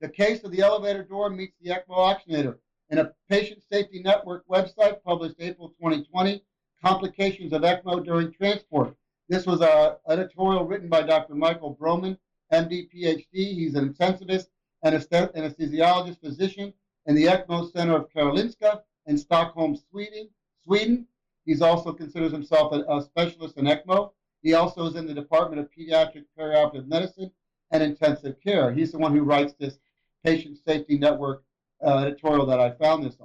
The 0.00 0.08
case 0.08 0.42
of 0.44 0.50
the 0.50 0.60
elevator 0.60 1.04
door 1.04 1.30
meets 1.30 1.56
the 1.60 1.70
ECMO 1.70 1.96
oxygenator. 1.96 2.58
In 2.90 2.98
a 2.98 3.12
patient 3.28 3.62
safety 3.70 4.00
network 4.02 4.46
website 4.48 5.02
published 5.02 5.36
April 5.38 5.70
2020, 5.80 6.42
complications 6.84 7.52
of 7.52 7.62
ECMO 7.62 8.04
during 8.04 8.32
transport. 8.32 8.94
This 9.28 9.46
was 9.46 9.60
an 9.60 9.96
editorial 10.08 10.64
written 10.64 10.88
by 10.88 11.02
Dr. 11.02 11.34
Michael 11.34 11.76
Broman 11.80 12.18
MD, 12.52 12.88
PhD. 12.92 13.26
He's 13.32 13.74
an 13.74 13.92
intensivist 13.92 14.46
and 14.82 14.94
anesthesiologist 14.94 16.20
physician 16.20 16.72
in 17.06 17.14
the 17.14 17.24
ECMO 17.24 17.72
Center 17.72 17.96
of 17.96 18.08
Karolinska 18.12 18.82
in 19.06 19.16
Stockholm, 19.18 19.76
Sweden. 19.90 20.28
Sweden. 20.64 21.06
He's 21.44 21.62
also 21.62 21.92
considers 21.92 22.32
himself 22.32 22.72
a, 22.72 22.84
a 22.92 23.02
specialist 23.02 23.56
in 23.56 23.64
ECMO. 23.64 24.12
He 24.42 24.54
also 24.54 24.86
is 24.86 24.96
in 24.96 25.06
the 25.06 25.14
Department 25.14 25.60
of 25.60 25.70
Pediatric 25.70 26.24
Perioperative 26.38 26.86
Medicine 26.86 27.30
and 27.70 27.82
Intensive 27.82 28.36
Care. 28.42 28.72
He's 28.72 28.92
the 28.92 28.98
one 28.98 29.14
who 29.14 29.22
writes 29.22 29.54
this 29.58 29.78
Patient 30.24 30.58
Safety 30.66 30.98
Network 30.98 31.42
uh, 31.84 31.98
editorial 31.98 32.46
that 32.46 32.60
I 32.60 32.70
found 32.72 33.04
this 33.04 33.16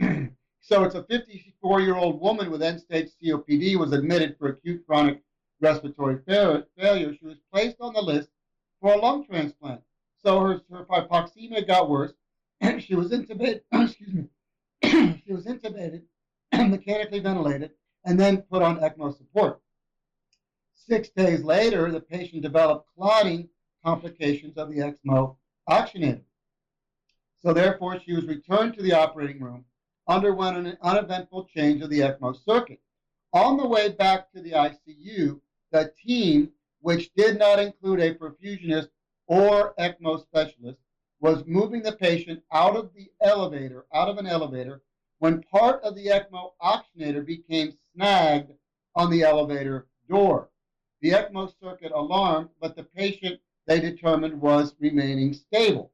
on. 0.00 0.36
so 0.60 0.84
it's 0.84 0.94
a 0.94 1.02
54-year-old 1.02 2.20
woman 2.20 2.50
with 2.50 2.62
end-stage 2.62 3.10
COPD 3.22 3.76
was 3.76 3.92
admitted 3.92 4.36
for 4.38 4.48
acute 4.48 4.82
chronic 4.86 5.20
respiratory 5.60 6.18
failure, 6.26 7.14
she 7.14 7.26
was 7.26 7.36
placed 7.52 7.76
on 7.80 7.92
the 7.92 8.00
list 8.00 8.28
for 8.80 8.94
a 8.94 8.98
lung 8.98 9.24
transplant. 9.24 9.80
So 10.22 10.40
her, 10.40 10.60
her 10.70 10.84
hypoxemia 10.84 11.66
got 11.66 11.88
worse. 11.88 12.12
she 12.78 12.94
was 12.94 13.10
intubated. 13.10 13.60
excuse 13.72 14.12
me. 14.12 14.24
she 14.82 15.32
was 15.32 15.44
intubated, 15.44 16.02
mechanically 16.52 17.20
ventilated, 17.20 17.70
and 18.04 18.18
then 18.18 18.38
put 18.50 18.62
on 18.62 18.78
ECMO 18.80 19.16
support. 19.16 19.60
Six 20.88 21.10
days 21.10 21.44
later, 21.44 21.90
the 21.90 22.00
patient 22.00 22.42
developed 22.42 22.88
clotting 22.96 23.48
complications 23.84 24.56
of 24.56 24.70
the 24.70 24.78
ECMO 24.78 25.36
oxygenator. 25.68 26.22
So 27.42 27.52
therefore, 27.52 28.00
she 28.00 28.12
was 28.12 28.26
returned 28.26 28.74
to 28.74 28.82
the 28.82 28.92
operating 28.92 29.40
room, 29.40 29.64
underwent 30.08 30.56
an 30.56 30.76
uneventful 30.82 31.44
change 31.44 31.80
of 31.82 31.90
the 31.90 32.00
ECMO 32.00 32.34
circuit. 32.44 32.80
On 33.32 33.56
the 33.56 33.66
way 33.66 33.90
back 33.90 34.32
to 34.32 34.40
the 34.40 34.52
ICU, 34.52 35.40
the 35.70 35.92
team, 36.04 36.50
which 36.80 37.12
did 37.14 37.38
not 37.38 37.60
include 37.60 38.00
a 38.00 38.14
perfusionist 38.14 38.88
or 39.26 39.74
ECMO 39.78 40.20
specialist, 40.20 40.78
was 41.20 41.46
moving 41.46 41.82
the 41.82 41.92
patient 41.92 42.42
out 42.52 42.74
of 42.74 42.92
the 42.94 43.10
elevator, 43.20 43.86
out 43.94 44.08
of 44.08 44.18
an 44.18 44.26
elevator, 44.26 44.82
when 45.18 45.42
part 45.42 45.82
of 45.82 45.94
the 45.94 46.06
ECMO 46.06 46.52
oxygenator 46.60 47.24
became 47.24 47.76
snagged 47.94 48.52
on 48.96 49.10
the 49.10 49.22
elevator 49.22 49.86
door. 50.08 50.48
The 51.02 51.12
ECMO 51.12 51.52
circuit 51.62 51.92
alarmed, 51.92 52.50
but 52.60 52.76
the 52.76 52.84
patient 52.84 53.40
they 53.66 53.80
determined 53.80 54.40
was 54.40 54.74
remaining 54.78 55.32
stable. 55.32 55.92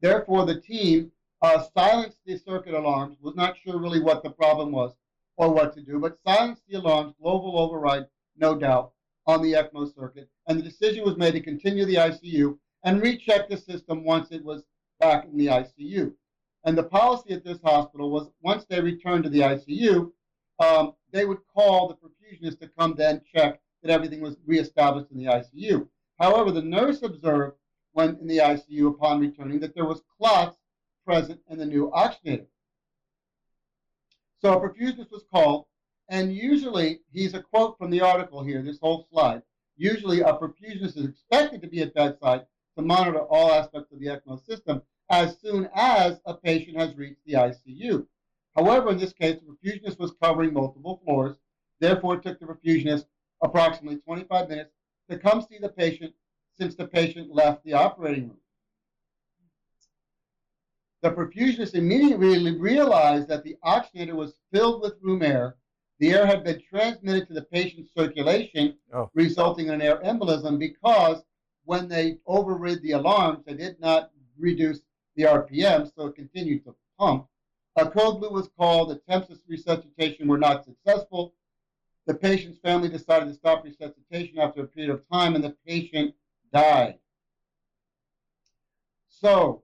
Therefore, 0.00 0.44
the 0.44 0.60
team 0.60 1.12
uh, 1.42 1.64
silenced 1.74 2.18
the 2.26 2.36
circuit 2.36 2.74
alarms, 2.74 3.16
was 3.20 3.34
not 3.34 3.56
sure 3.56 3.78
really 3.78 4.00
what 4.00 4.22
the 4.22 4.30
problem 4.30 4.72
was 4.72 4.92
or 5.36 5.52
what 5.52 5.74
to 5.74 5.80
do, 5.80 5.98
but 5.98 6.18
silenced 6.26 6.62
the 6.68 6.78
alarms, 6.78 7.14
global 7.20 7.58
override 7.58 8.06
no 8.36 8.54
doubt, 8.54 8.92
on 9.26 9.42
the 9.42 9.52
ECMO 9.52 9.94
circuit. 9.94 10.28
And 10.46 10.58
the 10.58 10.62
decision 10.62 11.04
was 11.04 11.16
made 11.16 11.32
to 11.32 11.40
continue 11.40 11.84
the 11.84 11.96
ICU 11.96 12.58
and 12.84 13.02
recheck 13.02 13.48
the 13.48 13.56
system 13.56 14.04
once 14.04 14.30
it 14.30 14.44
was 14.44 14.64
back 14.98 15.24
in 15.24 15.36
the 15.36 15.46
ICU. 15.46 16.12
And 16.64 16.76
the 16.76 16.82
policy 16.82 17.32
at 17.32 17.44
this 17.44 17.60
hospital 17.62 18.10
was 18.10 18.30
once 18.42 18.64
they 18.64 18.80
returned 18.80 19.24
to 19.24 19.30
the 19.30 19.40
ICU, 19.40 20.10
um, 20.58 20.94
they 21.10 21.24
would 21.24 21.40
call 21.54 21.88
the 21.88 21.94
perfusionist 21.94 22.60
to 22.60 22.68
come 22.68 22.94
then 22.94 23.22
check 23.34 23.60
that 23.82 23.90
everything 23.90 24.20
was 24.20 24.36
reestablished 24.46 25.10
in 25.10 25.18
the 25.18 25.26
ICU. 25.26 25.88
However, 26.18 26.50
the 26.50 26.62
nurse 26.62 27.02
observed 27.02 27.56
when 27.92 28.16
in 28.20 28.26
the 28.26 28.38
ICU 28.38 28.88
upon 28.88 29.20
returning 29.20 29.60
that 29.60 29.74
there 29.74 29.86
was 29.86 30.02
clots 30.18 30.56
present 31.06 31.40
in 31.48 31.58
the 31.58 31.66
new 31.66 31.90
oxygenator. 31.90 32.46
So 34.40 34.52
a 34.52 34.60
perfusionist 34.60 35.10
was 35.10 35.24
called 35.30 35.66
and 36.10 36.34
usually, 36.34 37.02
he's 37.12 37.34
a 37.34 37.42
quote 37.42 37.78
from 37.78 37.90
the 37.90 38.00
article 38.00 38.42
here, 38.42 38.62
this 38.62 38.80
whole 38.80 39.06
slide. 39.12 39.42
Usually, 39.76 40.22
a 40.22 40.34
perfusionist 40.34 40.96
is 40.96 41.04
expected 41.04 41.62
to 41.62 41.68
be 41.68 41.82
at 41.82 41.94
bedside 41.94 42.46
to 42.76 42.82
monitor 42.82 43.20
all 43.20 43.52
aspects 43.52 43.92
of 43.92 44.00
the 44.00 44.06
ECMO 44.06 44.44
system 44.44 44.82
as 45.08 45.38
soon 45.38 45.70
as 45.72 46.20
a 46.26 46.34
patient 46.34 46.76
has 46.76 46.96
reached 46.96 47.24
the 47.24 47.34
ICU. 47.34 48.04
However, 48.56 48.90
in 48.90 48.98
this 48.98 49.12
case, 49.12 49.38
the 49.38 49.54
perfusionist 49.54 50.00
was 50.00 50.12
covering 50.20 50.52
multiple 50.52 51.00
floors. 51.04 51.36
Therefore, 51.78 52.16
it 52.16 52.22
took 52.24 52.40
the 52.40 52.46
perfusionist 52.46 53.06
approximately 53.42 53.98
25 53.98 54.48
minutes, 54.48 54.72
to 55.08 55.18
come 55.18 55.42
see 55.42 55.58
the 55.58 55.68
patient 55.68 56.12
since 56.58 56.74
the 56.74 56.86
patient 56.86 57.34
left 57.34 57.64
the 57.64 57.72
operating 57.72 58.28
room. 58.28 58.36
The 61.02 61.10
perfusionist 61.10 61.74
immediately 61.74 62.58
realized 62.58 63.28
that 63.28 63.42
the 63.42 63.56
oxygenator 63.64 64.14
was 64.14 64.34
filled 64.52 64.82
with 64.82 65.00
room 65.00 65.22
air. 65.22 65.56
The 65.98 66.12
air 66.12 66.26
had 66.26 66.44
been 66.44 66.60
transmitted 66.60 67.28
to 67.28 67.34
the 67.34 67.42
patient's 67.42 67.92
circulation, 67.94 68.76
oh. 68.92 69.10
resulting 69.14 69.68
in 69.68 69.74
an 69.74 69.82
air 69.82 70.00
embolism 70.04 70.58
because 70.58 71.22
when 71.64 71.88
they 71.88 72.18
overrid 72.26 72.82
the 72.82 72.92
alarms, 72.92 73.44
they 73.46 73.54
did 73.54 73.80
not 73.80 74.10
reduce 74.38 74.80
the 75.16 75.24
RPM, 75.24 75.90
so 75.94 76.06
it 76.06 76.14
continued 76.14 76.64
to 76.64 76.74
pump. 76.98 77.26
A 77.76 77.88
code 77.88 78.20
blue 78.20 78.30
was 78.30 78.50
called. 78.58 78.90
Attempts 78.90 79.30
at 79.30 79.38
resuscitation 79.48 80.28
were 80.28 80.38
not 80.38 80.64
successful. 80.64 81.34
The 82.10 82.16
patient's 82.16 82.58
family 82.58 82.88
decided 82.88 83.28
to 83.28 83.34
stop 83.34 83.62
resuscitation 83.62 84.40
after 84.40 84.62
a 84.62 84.66
period 84.66 84.90
of 84.90 85.08
time, 85.12 85.36
and 85.36 85.44
the 85.44 85.54
patient 85.64 86.12
died. 86.52 86.98
So, 89.08 89.62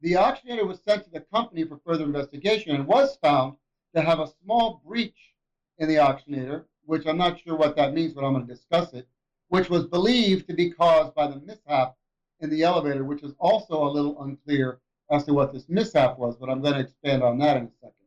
the 0.00 0.14
oxygenator 0.14 0.66
was 0.66 0.80
sent 0.80 1.04
to 1.04 1.10
the 1.10 1.20
company 1.20 1.64
for 1.64 1.78
further 1.84 2.04
investigation 2.04 2.74
and 2.74 2.86
was 2.86 3.16
found 3.16 3.56
to 3.94 4.00
have 4.00 4.18
a 4.18 4.32
small 4.42 4.80
breach 4.86 5.34
in 5.76 5.88
the 5.88 5.96
oxygenator, 5.96 6.64
which 6.86 7.06
I'm 7.06 7.18
not 7.18 7.38
sure 7.38 7.54
what 7.54 7.76
that 7.76 7.92
means, 7.92 8.14
but 8.14 8.24
I'm 8.24 8.32
going 8.32 8.46
to 8.46 8.54
discuss 8.54 8.94
it, 8.94 9.06
which 9.48 9.68
was 9.68 9.84
believed 9.84 10.48
to 10.48 10.54
be 10.54 10.70
caused 10.70 11.14
by 11.14 11.26
the 11.26 11.36
mishap 11.36 11.98
in 12.40 12.48
the 12.48 12.62
elevator, 12.62 13.04
which 13.04 13.22
is 13.22 13.34
also 13.38 13.86
a 13.86 13.92
little 13.92 14.22
unclear 14.22 14.80
as 15.10 15.24
to 15.26 15.34
what 15.34 15.52
this 15.52 15.68
mishap 15.68 16.18
was, 16.18 16.34
but 16.34 16.48
I'm 16.48 16.62
going 16.62 16.76
to 16.76 16.80
expand 16.80 17.22
on 17.22 17.38
that 17.40 17.58
in 17.58 17.64
a 17.64 17.70
second. 17.82 18.01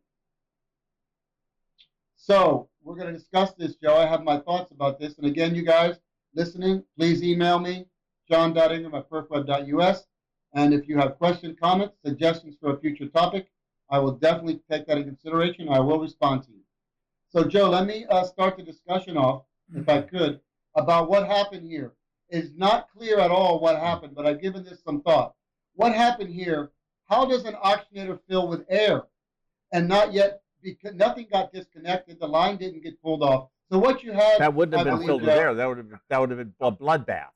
So 2.25 2.69
we're 2.81 2.95
going 2.95 3.13
to 3.13 3.13
discuss 3.13 3.53
this, 3.53 3.75
Joe. 3.75 3.97
I 3.97 4.07
have 4.07 4.23
my 4.23 4.39
thoughts 4.39 4.71
about 4.71 4.99
this. 4.99 5.19
And 5.19 5.27
again, 5.27 5.53
you 5.53 5.61
guys 5.61 5.99
listening, 6.33 6.83
please 6.97 7.21
email 7.21 7.59
me, 7.59 7.85
john.ingram 8.27 8.95
at 8.95 9.07
perfweb.us. 9.11 10.07
And 10.55 10.73
if 10.73 10.87
you 10.87 10.97
have 10.97 11.19
questions, 11.19 11.55
comments, 11.61 11.97
suggestions 12.03 12.55
for 12.59 12.73
a 12.73 12.79
future 12.79 13.05
topic, 13.09 13.51
I 13.91 13.99
will 13.99 14.13
definitely 14.13 14.59
take 14.67 14.87
that 14.87 14.97
in 14.97 15.03
consideration. 15.03 15.69
I 15.69 15.79
will 15.79 15.99
respond 15.99 16.41
to 16.45 16.49
you. 16.49 16.61
So, 17.29 17.43
Joe, 17.43 17.69
let 17.69 17.85
me 17.85 18.07
uh, 18.09 18.23
start 18.23 18.57
the 18.57 18.63
discussion 18.63 19.17
off, 19.17 19.43
if 19.75 19.87
I 19.87 20.01
could, 20.01 20.39
about 20.73 21.07
what 21.07 21.27
happened 21.27 21.69
here. 21.69 21.93
It's 22.29 22.49
not 22.57 22.89
clear 22.89 23.19
at 23.19 23.29
all 23.29 23.59
what 23.59 23.77
happened, 23.77 24.15
but 24.15 24.25
I've 24.25 24.41
given 24.41 24.63
this 24.63 24.81
some 24.83 25.03
thought. 25.03 25.35
What 25.75 25.93
happened 25.93 26.33
here? 26.33 26.71
How 27.07 27.25
does 27.25 27.45
an 27.45 27.53
oxygenator 27.63 28.19
fill 28.27 28.47
with 28.47 28.65
air 28.67 29.03
and 29.71 29.87
not 29.87 30.11
yet, 30.11 30.41
because 30.65 30.95
nothing 30.95 31.27
got 31.31 31.53
disconnected, 31.53 32.19
the 32.19 32.27
line 32.27 32.57
didn't 32.57 32.83
get 32.83 33.01
pulled 33.01 33.23
off. 33.23 33.49
So 33.71 33.79
what 33.79 34.03
you 34.03 34.11
had 34.11 34.39
that 34.39 34.53
wouldn't 34.53 34.77
have 34.77 34.87
I 34.87 34.97
been 34.97 35.05
filled 35.05 35.21
with 35.21 35.29
uh, 35.29 35.33
air. 35.33 35.53
That 35.53 35.67
would 35.67 35.77
have 35.77 35.87
that 36.09 36.19
would 36.19 36.29
have 36.31 36.39
been 36.39 36.53
a 36.59 36.71
bloodbath. 36.71 37.29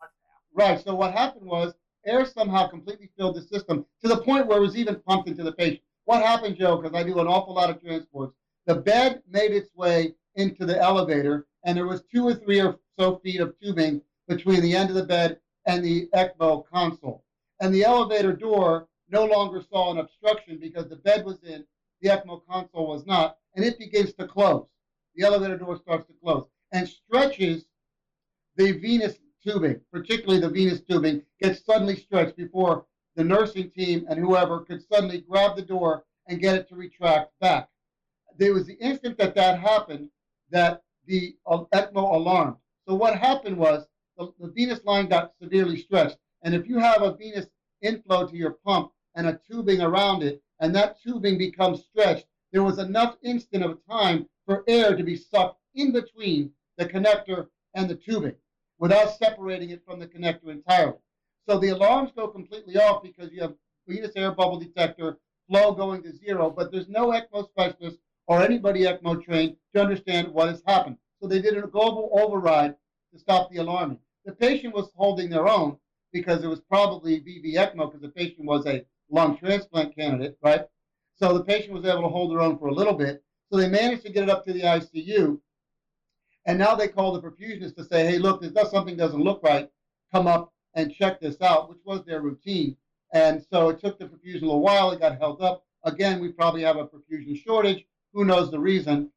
Right. 0.54 0.84
So 0.84 0.96
what 0.96 1.14
happened 1.14 1.46
was 1.46 1.74
air 2.06 2.26
somehow 2.26 2.68
completely 2.68 3.10
filled 3.18 3.36
the 3.36 3.42
system 3.42 3.86
to 4.02 4.08
the 4.08 4.18
point 4.18 4.48
where 4.48 4.58
it 4.58 4.62
was 4.62 4.76
even 4.76 4.96
pumped 5.08 5.28
into 5.28 5.44
the 5.44 5.52
patient. 5.52 5.82
What 6.06 6.24
happened, 6.24 6.58
Joe? 6.58 6.78
Because 6.78 6.98
I 6.98 7.04
do 7.04 7.20
an 7.20 7.28
awful 7.28 7.54
lot 7.54 7.70
of 7.70 7.82
transports. 7.82 8.34
The 8.66 8.76
bed 8.76 9.22
made 9.30 9.52
its 9.52 9.74
way 9.76 10.16
into 10.36 10.66
the 10.66 10.80
elevator, 10.80 11.48
and 11.64 11.78
there 11.78 11.88
was 11.88 12.04
two 12.12 12.28
or 12.28 12.34
three 12.34 12.62
or 12.62 12.80
so 12.98 13.18
feet 13.18 13.42
of 13.42 13.56
tubing 13.60 14.02
between 14.28 14.62
the 14.62 14.76
end 14.76 14.90
of 14.90 14.96
the 14.96 15.06
bed 15.06 15.40
and 15.66 15.84
the 15.84 16.08
ECMO 16.14 16.66
console. 16.68 17.24
And 17.62 17.74
the 17.74 17.84
elevator 17.84 18.34
door 18.34 18.88
no 19.10 19.26
longer 19.26 19.62
saw 19.62 19.92
an 19.92 19.98
obstruction 19.98 20.58
because 20.60 20.88
the 20.88 20.96
bed 20.96 21.26
was 21.26 21.44
in, 21.44 21.66
the 22.02 22.10
ECMO 22.10 22.42
console 22.48 22.88
was 22.88 23.06
not, 23.06 23.38
and 23.56 23.66
it 23.66 23.80
begins 23.80 24.14
to 24.14 24.28
close. 24.28 24.66
The 25.16 25.26
elevator 25.26 25.58
door 25.58 25.78
starts 25.78 26.08
to 26.08 26.14
close 26.24 26.46
and 26.72 26.88
stretches 26.88 27.66
the 28.56 28.72
venous 28.74 29.18
tubing, 29.44 29.82
particularly 29.92 30.40
the 30.40 30.50
venous 30.50 30.82
tubing, 30.82 31.24
gets 31.42 31.66
suddenly 31.66 31.96
stretched 31.96 32.38
before 32.38 32.86
the 33.16 33.24
nursing 33.24 33.70
team 33.72 34.06
and 34.10 34.20
whoever 34.20 34.62
could 34.62 34.84
suddenly 34.88 35.22
grab 35.22 35.56
the 35.56 35.62
door 35.62 36.06
and 36.28 36.40
get 36.40 36.56
it 36.56 36.70
to 36.70 36.76
retract 36.76 37.32
back. 37.40 37.70
There 38.38 38.54
was 38.54 38.66
the 38.66 38.76
instant 38.76 39.18
that 39.18 39.36
that 39.36 39.60
happened 39.60 40.10
that 40.52 40.84
the 41.06 41.36
uh, 41.46 41.66
ECMO 41.74 42.16
alarmed. 42.16 42.58
So 42.88 42.96
what 42.96 43.18
happened 43.18 43.58
was 43.58 43.88
the, 44.18 44.32
the 44.40 44.48
venous 44.48 44.84
line 44.86 45.08
got 45.08 45.34
severely 45.42 45.78
stretched. 45.78 46.18
And 46.44 46.54
if 46.54 46.68
you 46.68 46.78
have 46.80 47.02
a 47.02 47.16
venous 47.16 47.48
inflow 47.82 48.28
to 48.28 48.36
your 48.36 48.58
pump 48.66 48.92
and 49.16 49.28
a 49.28 49.40
tubing 49.50 49.82
around 49.82 50.24
it, 50.24 50.42
and 50.60 50.76
that 50.76 51.02
tubing 51.02 51.38
becomes 51.38 51.86
stretched, 51.86 52.26
there 52.52 52.64
was 52.64 52.80
enough 52.80 53.16
instant 53.24 53.64
of 53.64 53.80
time 53.90 54.28
for 54.46 54.64
air 54.68 54.96
to 54.96 55.04
be 55.04 55.16
sucked 55.16 55.60
in 55.76 55.92
between 55.92 56.52
the 56.78 56.86
connector 56.86 57.48
and 57.76 57.90
the 57.90 57.96
tubing 57.96 58.36
without 58.80 59.18
separating 59.18 59.70
it 59.70 59.84
from 59.86 60.00
the 60.00 60.08
connector 60.08 60.48
entirely. 60.50 60.98
So 61.48 61.60
the 61.60 61.70
alarms 61.70 62.12
go 62.16 62.28
completely 62.28 62.78
off 62.78 63.04
because 63.04 63.32
you 63.32 63.42
have 63.42 63.56
venous 63.88 64.12
air 64.16 64.32
bubble 64.32 64.60
detector, 64.60 65.18
flow 65.48 65.74
going 65.74 66.04
to 66.04 66.16
zero, 66.16 66.50
but 66.50 66.72
there's 66.72 66.90
no 66.90 67.08
ECMO 67.08 67.48
specialist 67.50 67.98
or 68.28 68.42
anybody 68.42 68.84
ECMO 68.84 69.24
trained 69.24 69.56
to 69.74 69.82
understand 69.82 70.28
what 70.30 70.50
has 70.50 70.62
happened. 70.66 70.98
So 71.22 71.28
they 71.28 71.42
did 71.42 71.58
a 71.58 71.68
global 71.68 72.10
override 72.14 72.76
to 73.14 73.20
stop 73.20 73.52
the 73.52 73.58
alarming. 73.58 74.00
The 74.26 74.32
patient 74.32 74.74
was 74.74 74.92
holding 74.96 75.30
their 75.30 75.48
own 75.48 75.78
because 76.14 76.44
it 76.44 76.48
was 76.48 76.62
probably 76.62 77.20
VV 77.20 77.56
ECMO 77.56 77.92
because 77.92 78.02
the 78.02 78.10
patient 78.10 78.46
was 78.46 78.66
a 78.66 78.86
lung 79.10 79.38
transplant 79.38 79.96
candidate, 79.96 80.38
right? 80.42 80.66
So 81.16 81.34
the 81.34 81.44
patient 81.44 81.74
was 81.74 81.86
able 81.86 82.04
to 82.04 82.10
hold 82.10 82.32
their 82.32 82.42
own 82.42 82.58
for 82.58 82.68
a 82.68 82.74
little 82.74 82.94
bit. 82.94 83.24
So 83.52 83.58
they 83.58 83.68
managed 83.68 84.04
to 84.04 84.12
get 84.12 84.24
it 84.24 84.30
up 84.30 84.46
to 84.46 84.54
the 84.54 84.62
ICU. 84.62 85.40
And 86.46 86.58
now 86.58 86.76
they 86.76 86.88
call 86.88 87.12
the 87.12 87.22
perfusionist 87.22 87.76
to 87.76 87.86
say, 87.86 88.06
hey, 88.06 88.18
look, 88.18 88.42
this 88.42 88.54
something 88.72 88.96
doesn't 88.96 89.24
look 89.24 89.44
right. 89.44 89.70
Come 90.12 90.28
up 90.28 90.54
and 90.74 90.94
check 90.94 91.20
this 91.20 91.42
out, 91.42 91.70
which 91.70 91.80
was 91.84 92.06
their 92.06 92.22
routine. 92.22 92.78
And 93.14 93.44
so 93.52 93.70
it 93.70 93.80
took 93.80 94.00
the 94.00 94.06
perfusion 94.06 94.44
a 94.44 94.46
little 94.46 94.62
while. 94.62 94.92
It 94.92 95.00
got 95.00 95.18
held 95.18 95.42
up. 95.42 95.66
Again, 95.84 96.20
we 96.20 96.32
probably 96.32 96.62
have 96.64 96.78
a 96.78 96.88
perfusion 96.88 97.42
shortage. 97.42 97.86
Who 98.14 98.26
knows 98.26 98.52
the 98.52 98.60
reason? 98.60 99.12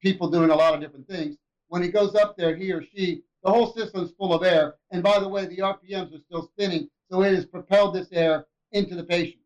People 0.00 0.30
doing 0.30 0.50
a 0.50 0.56
lot 0.56 0.74
of 0.74 0.80
different 0.80 1.08
things. 1.08 1.36
When 1.68 1.82
he 1.82 1.88
goes 1.88 2.14
up 2.14 2.36
there, 2.36 2.54
he 2.54 2.72
or 2.72 2.82
she, 2.82 3.22
the 3.42 3.50
whole 3.50 3.72
system's 3.72 4.12
full 4.12 4.32
of 4.32 4.42
air. 4.42 4.76
And 4.90 5.02
by 5.02 5.18
the 5.18 5.28
way, 5.28 5.46
the 5.46 5.58
RPMs 5.58 6.14
are 6.14 6.22
still 6.26 6.48
spinning. 6.52 6.88
So 7.10 7.22
it 7.22 7.34
has 7.34 7.46
propelled 7.46 7.94
this 7.94 8.08
air 8.12 8.46
into 8.72 8.94
the 8.94 9.04
patient. 9.04 9.42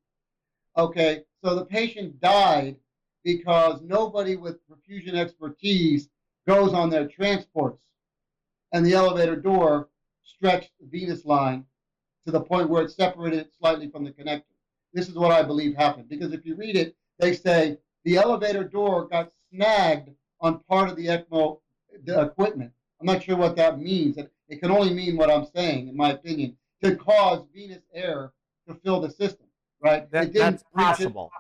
Okay, 0.77 1.23
so 1.43 1.55
the 1.55 1.65
patient 1.65 2.21
died 2.21 2.77
because 3.25 3.81
nobody 3.83 4.37
with 4.37 4.59
perfusion 4.69 5.15
expertise 5.15 6.09
goes 6.47 6.73
on 6.73 6.91
their 6.91 7.09
transports. 7.09 7.83
And 8.73 8.85
the 8.85 8.95
elevator 8.95 9.37
door 9.37 9.89
stretched 10.23 10.73
the 10.81 10.87
venous 10.87 11.25
line 11.25 11.65
to 12.25 12.33
the 12.33 12.41
point 12.41 12.69
where 12.69 12.83
it 12.83 12.91
separated 12.91 13.49
slightly 13.59 13.89
from 13.89 14.05
the 14.05 14.11
connector. 14.11 14.43
This 14.93 15.09
is 15.09 15.15
what 15.15 15.33
I 15.33 15.43
believe 15.43 15.75
happened. 15.75 16.09
Because 16.09 16.33
if 16.33 16.45
you 16.45 16.57
read 16.57 16.77
it, 16.77 16.95
they 17.19 17.33
say 17.33 17.79
the 18.05 18.17
elevator 18.17 18.65
door 18.65 19.07
got 19.07 19.33
snagged 19.51 20.11
on 20.41 20.61
part 20.69 20.89
of 20.89 20.97
the 20.97 21.07
ECMO 21.07 21.59
equipment. 22.07 22.73
I'm 23.01 23.07
not 23.07 23.23
sure 23.23 23.37
what 23.37 23.57
that 23.57 23.81
means. 23.81 24.19
It 24.19 24.61
can 24.61 24.71
only 24.71 24.93
mean 24.93 25.17
what 25.17 25.31
I'm 25.31 25.47
saying, 25.55 25.89
in 25.89 25.97
my 25.97 26.13
opinion, 26.13 26.57
to 26.83 26.97
cause 26.97 27.45
venous 27.55 27.83
air 27.93 28.33
to 28.69 28.75
fill 28.75 29.01
the 29.01 29.11
system, 29.11 29.47
right? 29.81 30.11
That, 30.11 30.33
that's 30.33 30.65
possible. 30.75 31.31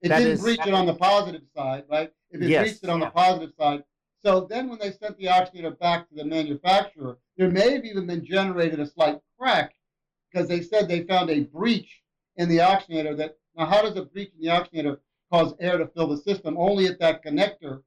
It, 0.00 0.06
it 0.06 0.08
that 0.10 0.18
didn't 0.18 0.32
is, 0.34 0.40
breach 0.42 0.66
it 0.66 0.74
on 0.74 0.86
the 0.86 0.94
positive 0.94 1.42
side, 1.56 1.84
right? 1.90 2.12
If 2.30 2.42
it 2.42 2.48
yes, 2.48 2.62
breached 2.62 2.84
it 2.84 2.90
on 2.90 3.00
yeah. 3.00 3.06
the 3.06 3.10
positive 3.12 3.52
side. 3.58 3.84
So 4.24 4.46
then 4.48 4.68
when 4.68 4.78
they 4.78 4.92
sent 4.92 5.18
the 5.18 5.26
oxygenator 5.26 5.78
back 5.78 6.08
to 6.08 6.14
the 6.14 6.24
manufacturer, 6.24 7.18
there 7.36 7.50
may 7.50 7.72
have 7.72 7.84
even 7.84 8.06
been 8.06 8.24
generated 8.24 8.80
a 8.80 8.86
slight 8.86 9.20
crack 9.38 9.74
because 10.32 10.48
they 10.48 10.62
said 10.62 10.88
they 10.88 11.02
found 11.02 11.30
a 11.30 11.40
breach 11.40 12.02
in 12.36 12.48
the 12.48 12.58
oxygenator 12.58 13.16
that 13.16 13.36
now 13.56 13.66
how 13.66 13.82
does 13.82 13.96
a 13.96 14.02
breach 14.02 14.30
in 14.34 14.46
the 14.46 14.52
oxygenator 14.52 14.98
cause 15.30 15.54
air 15.60 15.78
to 15.78 15.86
fill 15.86 16.08
the 16.08 16.16
system? 16.16 16.56
Only 16.58 16.86
at 16.86 16.98
that 17.00 17.24
connector 17.24 17.82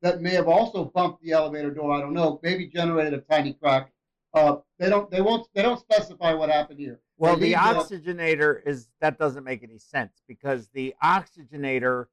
that 0.00 0.20
may 0.20 0.30
have 0.30 0.48
also 0.48 0.84
bumped 0.84 1.22
the 1.22 1.32
elevator 1.32 1.70
door. 1.70 1.92
I 1.92 2.00
don't 2.00 2.14
know. 2.14 2.40
Maybe 2.42 2.66
generated 2.66 3.14
a 3.14 3.18
tiny 3.18 3.52
crack. 3.54 3.92
Uh, 4.32 4.56
they 4.78 4.88
don't. 4.88 5.10
They 5.10 5.20
won't. 5.20 5.48
They 5.54 5.62
don't 5.62 5.80
specify 5.80 6.34
what 6.34 6.50
happened 6.50 6.78
here. 6.78 7.00
Well, 7.18 7.36
the 7.36 7.54
oxygenator 7.54 8.64
is 8.64 8.88
that 9.00 9.18
doesn't 9.18 9.44
make 9.44 9.64
any 9.64 9.78
sense 9.78 10.22
because 10.28 10.68
the 10.68 10.94
oxygenator 11.02 12.06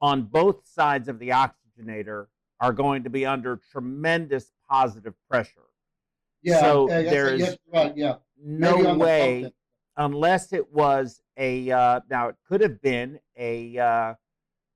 on 0.00 0.22
both 0.22 0.66
sides 0.66 1.08
of 1.08 1.18
the 1.18 1.30
oxygenator 1.30 2.26
are 2.60 2.72
going 2.72 3.02
to 3.02 3.10
be 3.10 3.26
under 3.26 3.60
tremendous 3.72 4.52
positive 4.70 5.14
pressure. 5.28 5.66
Yeah. 6.42 6.60
So 6.60 6.86
there's 6.88 7.40
yes, 7.40 7.56
right, 7.72 7.92
yeah. 7.96 8.16
no 8.40 8.96
way, 8.96 9.52
unless 9.96 10.52
it 10.52 10.72
was 10.72 11.20
a 11.36 11.70
uh, 11.70 12.00
now 12.08 12.28
it 12.28 12.36
could 12.48 12.60
have 12.60 12.80
been 12.80 13.18
a 13.36 13.76
uh, 13.76 14.14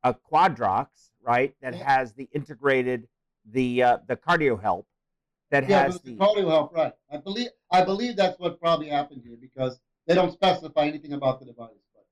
a 0.02 0.14
Quadrox, 0.14 0.86
right? 1.22 1.54
That 1.62 1.76
yeah. 1.76 1.84
has 1.84 2.12
the 2.14 2.28
integrated 2.32 3.06
the 3.48 3.82
uh, 3.82 3.98
the 4.08 4.16
Cardiohelp 4.16 4.84
that 5.52 5.68
yeah, 5.68 5.82
has 5.84 6.00
the, 6.00 6.16
Cardiohelp, 6.16 6.72
right? 6.72 6.94
I 7.10 7.18
believe 7.18 7.48
I 7.70 7.84
believe 7.84 8.16
that's 8.16 8.38
what 8.40 8.58
probably 8.58 8.88
happened 8.88 9.22
here 9.24 9.36
because 9.40 9.78
they 10.06 10.14
don't 10.14 10.32
specify 10.32 10.86
anything 10.86 11.12
about 11.12 11.40
the 11.40 11.46
device. 11.46 11.68
But. 11.94 12.04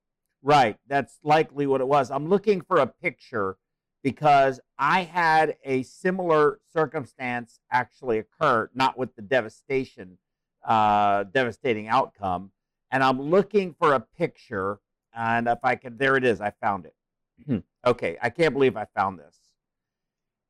Right, 0.42 0.76
that's 0.86 1.18
likely 1.24 1.66
what 1.66 1.80
it 1.80 1.88
was. 1.88 2.10
I'm 2.10 2.28
looking 2.28 2.60
for 2.60 2.76
a 2.76 2.86
picture 2.86 3.56
because 4.02 4.60
I 4.78 5.02
had 5.02 5.56
a 5.64 5.82
similar 5.84 6.60
circumstance 6.70 7.60
actually 7.72 8.18
occur, 8.18 8.70
not 8.74 8.98
with 8.98 9.16
the 9.16 9.22
devastation, 9.22 10.18
uh, 10.62 11.24
devastating 11.24 11.88
outcome. 11.88 12.50
And 12.90 13.02
I'm 13.02 13.20
looking 13.20 13.74
for 13.78 13.94
a 13.94 14.00
picture, 14.00 14.80
and 15.14 15.48
if 15.48 15.58
I 15.62 15.76
can, 15.76 15.96
there 15.96 16.16
it 16.16 16.24
is. 16.24 16.42
I 16.42 16.52
found 16.60 16.86
it. 16.86 17.64
okay, 17.86 18.18
I 18.20 18.28
can't 18.28 18.52
believe 18.52 18.76
I 18.76 18.84
found 18.94 19.18
this. 19.18 19.36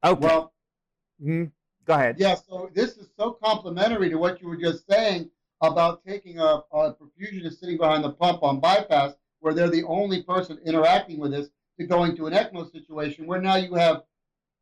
Okay, 0.05 0.26
Well, 0.26 0.53
hmm 1.22 1.44
go 1.90 1.96
ahead. 1.96 2.16
yeah, 2.18 2.35
so 2.35 2.70
this 2.74 2.96
is 2.96 3.09
so 3.16 3.33
complementary 3.33 4.09
to 4.11 4.16
what 4.16 4.40
you 4.40 4.48
were 4.48 4.57
just 4.57 4.88
saying 4.88 5.29
about 5.61 6.05
taking 6.07 6.38
a, 6.38 6.62
a 6.72 6.94
perfusionist 6.94 7.59
sitting 7.59 7.76
behind 7.76 8.03
the 8.05 8.12
pump 8.12 8.42
on 8.42 8.61
bypass, 8.61 9.14
where 9.40 9.55
they're 9.55 9.68
the 9.68 9.85
only 9.85 10.22
person 10.22 10.59
interacting 10.64 11.18
with 11.18 11.33
this, 11.33 11.48
to 11.79 11.87
going 11.87 12.16
to 12.16 12.26
an 12.26 12.35
ECMO 12.35 12.70
situation 12.70 13.26
where 13.26 13.40
now 13.40 13.57
you 13.57 13.74
have 13.74 14.03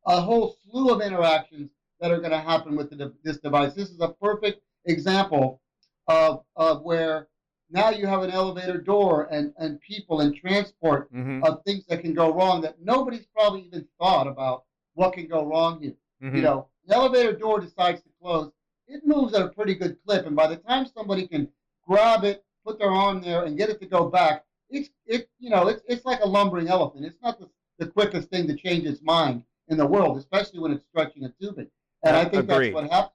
a 0.05 0.21
whole 0.21 0.55
slew 0.63 0.89
of 0.89 1.01
interactions 1.01 1.69
that 1.99 2.11
are 2.11 2.19
going 2.19 2.31
to 2.31 2.39
happen 2.39 2.75
with 2.75 2.89
the, 2.89 3.13
this 3.23 3.37
device. 3.37 3.73
This 3.73 3.89
is 3.89 3.99
a 3.99 4.13
perfect 4.21 4.61
example 4.85 5.61
of, 6.07 6.43
of 6.55 6.81
where 6.83 7.27
now 7.69 7.89
you 7.89 8.07
have 8.07 8.23
an 8.23 8.31
elevator 8.31 8.77
door 8.77 9.27
and, 9.31 9.53
and 9.57 9.79
people 9.81 10.21
and 10.21 10.35
transport 10.35 11.09
hmm 11.11 11.43
of 11.43 11.63
things 11.63 11.85
that 11.87 12.01
can 12.01 12.13
go 12.13 12.33
wrong 12.33 12.61
that 12.61 12.81
nobody's 12.81 13.25
probably 13.33 13.61
even 13.61 13.85
thought 13.99 14.27
about 14.27 14.63
what 14.93 15.13
can 15.13 15.27
go 15.27 15.45
wrong 15.45 15.81
here. 15.81 15.93
Hmm 16.21 16.35
You 16.35 16.41
know, 16.41 16.67
the 16.85 16.95
elevator 16.95 17.33
door 17.33 17.59
decides 17.59 18.01
to 18.01 18.09
close. 18.21 18.51
It 18.87 19.05
moves 19.05 19.33
at 19.33 19.41
a 19.41 19.49
pretty 19.49 19.75
good 19.75 19.97
clip, 20.05 20.25
and 20.25 20.35
by 20.35 20.47
the 20.47 20.57
time 20.57 20.85
somebody 20.85 21.27
can 21.27 21.47
grab 21.87 22.23
it, 22.23 22.43
put 22.65 22.79
their 22.79 22.91
arm 22.91 23.21
there, 23.21 23.43
and 23.43 23.57
get 23.57 23.69
it 23.69 23.79
to 23.81 23.85
go 23.85 24.09
back, 24.09 24.45
it's 24.69 24.89
it 25.05 25.29
you 25.39 25.49
know 25.49 25.67
it's 25.67 25.81
it's 25.87 26.05
like 26.05 26.19
a 26.21 26.27
lumbering 26.27 26.67
elephant. 26.67 27.05
It's 27.05 27.21
not 27.21 27.39
the, 27.39 27.49
the 27.77 27.87
quickest 27.87 28.29
thing 28.29 28.47
to 28.47 28.55
change 28.55 28.85
its 28.85 29.01
mind 29.01 29.43
in 29.67 29.77
the 29.77 29.85
world, 29.85 30.17
especially 30.17 30.59
when 30.59 30.71
it's 30.71 30.85
stretching 30.85 31.25
a 31.25 31.29
tubing. 31.41 31.69
And 32.03 32.15
I 32.15 32.23
think 32.23 32.49
Agreed. 32.49 32.73
that's 32.73 32.73
what 32.73 32.91
happened. 32.91 33.13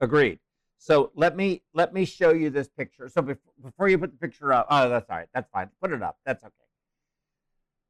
Agreed. 0.00 0.38
So 0.78 1.10
let 1.14 1.36
me 1.36 1.62
let 1.74 1.92
me 1.92 2.04
show 2.04 2.32
you 2.32 2.50
this 2.50 2.68
picture. 2.68 3.08
So 3.08 3.20
before, 3.20 3.52
before 3.62 3.88
you 3.88 3.98
put 3.98 4.12
the 4.12 4.16
picture 4.16 4.52
up, 4.52 4.66
oh, 4.70 4.88
that's 4.88 5.10
all 5.10 5.16
right. 5.16 5.28
That's 5.34 5.50
fine. 5.50 5.68
Put 5.80 5.92
it 5.92 6.02
up. 6.02 6.18
That's 6.24 6.42
okay. 6.42 6.54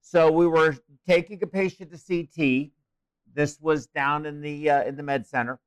So 0.01 0.31
we 0.33 0.47
were 0.47 0.77
taking 1.07 1.41
a 1.43 1.47
patient 1.47 1.93
to 1.93 1.99
CT. 1.99 2.71
This 3.35 3.59
was 3.61 3.87
down 3.87 4.27
in 4.27 4.41
the 4.41 4.71
uh, 4.71 4.83
in 4.85 4.97
the 4.97 5.03
med 5.03 5.27
center, 5.27 5.59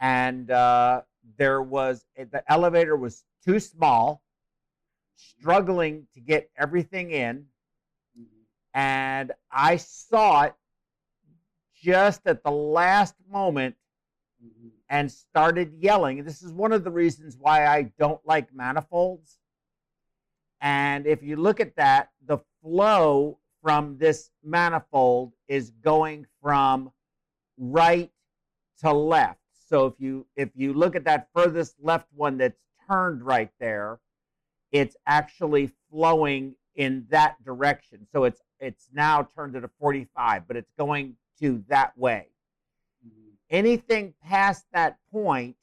and 0.00 0.50
uh, 0.50 1.02
there 1.38 1.62
was 1.62 2.04
the 2.16 2.42
elevator 2.48 2.96
was 2.96 3.24
too 3.44 3.60
small, 3.60 4.22
struggling 5.16 6.06
to 6.14 6.20
get 6.20 6.50
everything 6.56 7.10
in, 7.10 7.46
and 8.74 9.32
I 9.50 9.76
saw 9.76 10.42
it 10.42 10.54
just 11.82 12.26
at 12.26 12.42
the 12.42 12.50
last 12.50 13.14
moment 13.30 13.76
and 14.88 15.10
started 15.10 15.72
yelling. 15.78 16.24
This 16.24 16.42
is 16.42 16.52
one 16.52 16.72
of 16.72 16.84
the 16.84 16.90
reasons 16.90 17.36
why 17.38 17.66
I 17.66 17.92
don't 17.98 18.20
like 18.24 18.54
manifolds. 18.54 19.38
And 20.60 21.06
if 21.06 21.22
you 21.22 21.36
look 21.36 21.60
at 21.60 21.76
that, 21.76 22.10
the 22.24 22.38
flow 22.62 23.38
from 23.62 23.98
this 23.98 24.30
manifold 24.44 25.32
is 25.48 25.70
going 25.82 26.26
from 26.46 26.92
right 27.58 28.12
to 28.80 28.92
left. 28.92 29.40
So 29.68 29.86
if 29.86 29.94
you 29.98 30.26
if 30.36 30.50
you 30.54 30.74
look 30.74 30.94
at 30.94 31.04
that 31.06 31.26
furthest 31.34 31.74
left 31.82 32.06
one 32.14 32.38
that's 32.38 32.60
turned 32.88 33.20
right 33.20 33.50
there, 33.58 33.98
it's 34.70 34.96
actually 35.08 35.72
flowing 35.90 36.54
in 36.76 37.04
that 37.10 37.42
direction. 37.44 38.06
So 38.12 38.22
it's 38.22 38.40
it's 38.60 38.88
now 38.92 39.26
turned 39.34 39.56
at 39.56 39.64
a 39.64 39.70
45, 39.80 40.46
but 40.46 40.56
it's 40.56 40.70
going 40.78 41.16
to 41.40 41.64
that 41.66 41.98
way 41.98 42.28
mm-hmm. 43.04 43.30
anything 43.50 44.14
past 44.22 44.66
that 44.72 44.98
point 45.10 45.56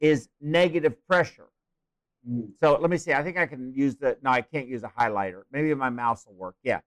is 0.00 0.30
negative 0.40 0.94
pressure. 1.06 1.48
Mm. 2.26 2.48
So 2.60 2.78
let 2.80 2.88
me 2.88 2.96
see. 2.96 3.12
I 3.12 3.22
think 3.22 3.36
I 3.36 3.44
can 3.44 3.74
use 3.74 3.96
the. 3.96 4.16
No, 4.22 4.30
I 4.30 4.40
can't 4.40 4.68
use 4.68 4.84
a 4.84 4.88
highlighter. 4.98 5.42
Maybe 5.52 5.74
my 5.74 5.90
mouse 5.90 6.24
will 6.26 6.34
work. 6.34 6.56
Yeah. 6.62 6.80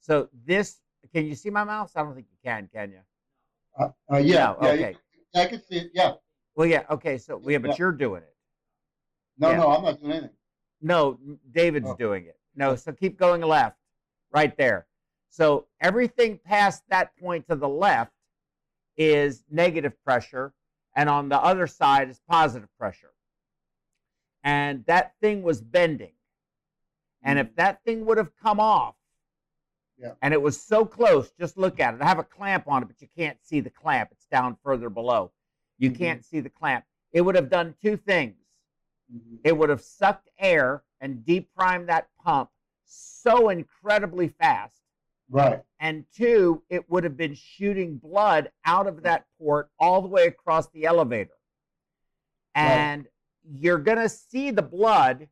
So 0.00 0.28
this. 0.44 0.82
Can 1.12 1.26
you 1.26 1.34
see 1.34 1.50
my 1.50 1.64
mouse? 1.64 1.92
I 1.96 2.02
don't 2.02 2.14
think 2.14 2.26
you 2.30 2.38
can. 2.44 2.68
Can 2.72 2.92
you? 2.92 3.00
Uh, 3.78 3.88
uh, 4.12 4.16
yeah, 4.18 4.54
No, 4.60 4.68
yeah, 4.68 4.68
okay. 4.72 4.96
I 5.34 5.46
can 5.46 5.62
see 5.62 5.76
it. 5.78 5.90
Yeah, 5.94 6.12
Well, 6.54 6.66
yeah. 6.66 6.84
Okay. 6.90 7.18
So 7.18 7.40
yeah, 7.44 7.58
but 7.58 7.70
Yeah. 7.70 7.76
you're 7.78 7.92
doing 7.92 8.22
it. 8.22 8.36
no, 9.36 9.50
Yeah. 9.50 9.56
no, 9.56 9.70
I'm 9.70 9.82
not 9.82 10.00
doing 10.00 10.12
anything. 10.12 10.36
No, 10.80 11.18
David's 11.50 11.88
Oh. 11.90 11.96
doing 11.96 12.26
it. 12.26 12.38
No. 12.54 12.76
So 12.76 12.92
keep 12.92 13.18
going 13.18 13.40
left, 13.42 13.78
right 14.30 14.56
there. 14.56 14.86
So 15.30 15.66
everything 15.80 16.38
past 16.38 16.84
that 16.88 17.16
point 17.16 17.48
to 17.48 17.56
the 17.56 17.68
left 17.68 18.12
is 18.96 19.44
negative 19.50 20.00
pressure, 20.04 20.54
and 20.94 21.08
on 21.08 21.28
the 21.28 21.38
other 21.40 21.66
side 21.66 22.08
is 22.08 22.20
positive 22.28 22.68
pressure. 22.78 23.12
And 24.44 24.84
that 24.86 25.14
thing 25.20 25.42
was 25.42 25.60
bending. 25.60 26.14
And 27.22 27.38
if 27.38 27.56
that 27.56 27.82
thing 27.82 28.04
would 28.06 28.18
have 28.18 28.36
come 28.36 28.60
off, 28.60 28.94
Yeah. 29.96 30.14
and 30.22 30.34
it 30.34 30.42
was 30.42 30.60
so 30.60 30.84
close, 30.84 31.30
just 31.38 31.56
look 31.56 31.78
at 31.78 31.94
it. 31.94 32.02
I 32.02 32.06
have 32.06 32.18
a 32.18 32.24
clamp 32.24 32.64
on 32.66 32.82
it, 32.82 32.86
but 32.86 33.00
you 33.00 33.08
can't 33.16 33.38
see 33.42 33.60
the 33.60 33.70
clamp. 33.70 34.10
It's 34.12 34.26
down 34.26 34.56
further 34.64 34.90
below. 34.90 35.32
You 35.78 35.90
Mhm. 35.90 35.98
can't 35.98 36.24
see 36.24 36.40
the 36.40 36.50
clamp. 36.50 36.84
It 37.12 37.20
would 37.20 37.36
have 37.36 37.48
done 37.48 37.74
two 37.80 37.96
things. 37.96 38.36
Mhm. 39.12 39.38
It 39.44 39.56
would 39.56 39.70
have 39.70 39.80
sucked 39.80 40.28
air 40.38 40.82
and 41.00 41.24
deprimed 41.24 41.88
that 41.88 42.08
pump 42.16 42.50
so 42.84 43.50
incredibly 43.50 44.28
fast. 44.28 44.82
Right. 45.28 45.62
And 45.78 46.10
two, 46.10 46.64
it 46.68 46.88
would 46.90 47.04
have 47.04 47.16
been 47.16 47.34
shooting 47.34 47.96
blood 47.98 48.50
out 48.64 48.86
of 48.86 49.02
that 49.02 49.26
port 49.38 49.70
all 49.78 50.02
the 50.02 50.08
way 50.08 50.26
across 50.26 50.68
the 50.70 50.84
elevator. 50.86 51.38
And 52.54 53.08
you're 53.44 53.78
going 53.78 53.98
to 53.98 54.08
see 54.08 54.50
the 54.50 54.62
blood 54.62 55.28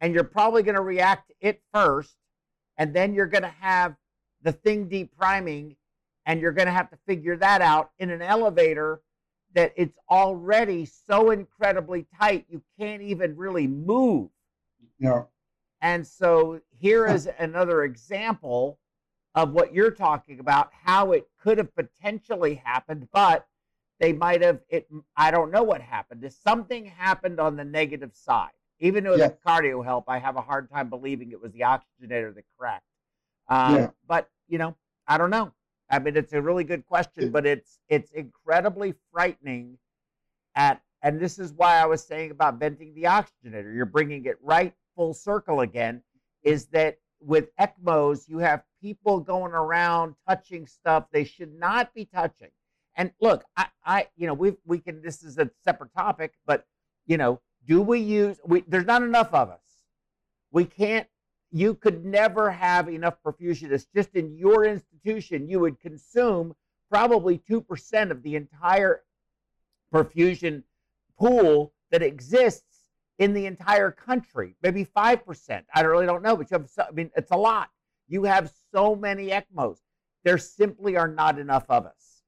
and 0.00 0.14
you're 0.14 0.24
probably 0.24 0.62
going 0.62 0.74
to 0.74 0.82
react 0.82 1.28
to 1.28 1.34
it 1.40 1.62
first. 1.72 2.16
And 2.76 2.94
then 2.94 3.14
you're 3.14 3.26
going 3.26 3.42
to 3.42 3.54
have 3.60 3.96
the 4.42 4.52
thing 4.52 4.88
depriming 4.88 5.76
and 6.26 6.40
you're 6.40 6.52
going 6.52 6.66
to 6.66 6.72
have 6.72 6.90
to 6.90 6.98
figure 7.06 7.36
that 7.36 7.60
out 7.60 7.90
in 7.98 8.10
an 8.10 8.22
elevator 8.22 9.00
that 9.54 9.72
it's 9.76 9.98
already 10.10 10.84
so 10.84 11.30
incredibly 11.30 12.06
tight 12.18 12.44
you 12.48 12.62
can't 12.78 13.02
even 13.02 13.36
really 13.36 13.66
move. 13.66 14.28
Yeah. 14.98 15.22
And 15.80 16.06
so 16.06 16.60
here 16.70 17.06
is 17.06 17.28
another 17.38 17.84
example 17.84 18.78
of 19.34 19.52
what 19.52 19.74
you're 19.74 19.90
talking 19.90 20.40
about, 20.40 20.70
how 20.84 21.12
it 21.12 21.28
could 21.42 21.58
have 21.58 21.74
potentially 21.74 22.54
happened, 22.54 23.08
but 23.12 23.46
they 24.00 24.12
might 24.12 24.42
have 24.42 24.60
it 24.68 24.88
I 25.16 25.30
don't 25.30 25.50
know 25.50 25.62
what 25.62 25.80
happened. 25.80 26.24
If 26.24 26.32
something 26.32 26.86
happened 26.86 27.38
on 27.38 27.56
the 27.56 27.64
negative 27.64 28.14
side, 28.14 28.50
even 28.84 29.02
though 29.02 29.14
Yes. 29.14 29.30
the 29.30 29.38
Cardiohelp, 29.50 30.04
I 30.08 30.18
have 30.18 30.36
a 30.36 30.42
hard 30.42 30.68
time 30.70 30.90
believing 30.90 31.32
it 31.32 31.40
was 31.40 31.52
the 31.52 31.60
oxygenator 31.60 32.34
that 32.34 32.44
cracked. 32.58 32.84
Um, 33.48 33.74
Yeah. 33.74 33.90
But 34.06 34.30
you 34.46 34.58
know, 34.58 34.76
I 35.08 35.16
don't 35.16 35.30
know. 35.30 35.54
I 35.88 35.98
mean, 35.98 36.16
it's 36.16 36.34
a 36.34 36.42
really 36.42 36.64
good 36.64 36.86
question, 36.86 37.30
but 37.30 37.46
it's 37.46 37.78
it's 37.88 38.10
incredibly 38.12 38.94
frightening. 39.10 39.78
At 40.54 40.82
and 41.02 41.18
this 41.18 41.38
is 41.38 41.52
why 41.54 41.76
I 41.76 41.86
was 41.86 42.04
saying 42.04 42.30
about 42.30 42.58
venting 42.58 42.94
the 42.94 43.04
oxygenator. 43.04 43.74
You're 43.74 43.86
bringing 43.86 44.26
it 44.26 44.38
right 44.42 44.74
full 44.94 45.14
circle 45.14 45.60
again. 45.60 46.02
Is 46.42 46.66
that 46.66 46.98
with 47.20 47.56
ECMOs, 47.56 48.28
you 48.28 48.38
have 48.38 48.64
people 48.82 49.18
going 49.18 49.52
around 49.52 50.14
touching 50.28 50.66
stuff 50.66 51.06
they 51.10 51.24
should 51.24 51.58
not 51.58 51.94
be 51.94 52.04
touching. 52.04 52.50
And 52.96 53.12
look, 53.20 53.44
I, 53.56 53.66
I 53.84 54.08
you 54.16 54.26
know, 54.26 54.34
we 54.34 54.56
we 54.66 54.78
can. 54.78 55.00
This 55.00 55.22
is 55.22 55.38
a 55.38 55.50
separate 55.62 55.94
topic, 55.94 56.34
but 56.46 56.66
you 57.06 57.16
know, 57.16 57.40
do 57.66 57.80
we 57.80 57.98
use? 58.00 58.38
We 58.44 58.64
there's 58.66 58.86
not 58.86 59.02
enough 59.02 59.32
of 59.32 59.50
us. 59.50 59.60
We 60.50 60.64
can't. 60.64 61.06
You 61.50 61.74
could 61.74 62.04
never 62.04 62.50
have 62.50 62.88
enough 62.88 63.14
perfusionists 63.24 63.86
just 63.94 64.14
in 64.14 64.36
your 64.36 64.64
institution. 64.64 65.48
You 65.48 65.60
would 65.60 65.80
consume 65.80 66.54
probably 66.90 67.38
two 67.38 67.60
percent 67.60 68.10
of 68.10 68.22
the 68.22 68.36
entire 68.36 69.02
perfusion 69.92 70.62
pool 71.18 71.72
that 71.90 72.02
exists 72.02 72.62
in 73.18 73.32
the 73.32 73.46
entire 73.46 73.90
country. 73.90 74.56
Maybe 74.62 74.84
five 74.84 75.24
percent. 75.24 75.66
I 75.74 75.82
really 75.82 76.06
don't 76.06 76.22
know, 76.22 76.36
but 76.36 76.50
you 76.50 76.58
have. 76.58 76.68
So, 76.68 76.84
I 76.88 76.90
mean, 76.92 77.10
it's 77.16 77.30
a 77.30 77.36
lot. 77.36 77.70
You 78.08 78.24
have 78.24 78.52
so 78.72 78.94
many 78.94 79.28
ECMOs. 79.28 79.78
There 80.24 80.38
simply 80.38 80.96
are 80.96 81.08
not 81.08 81.38
enough 81.38 81.64
of 81.68 81.86
us. 81.86 82.22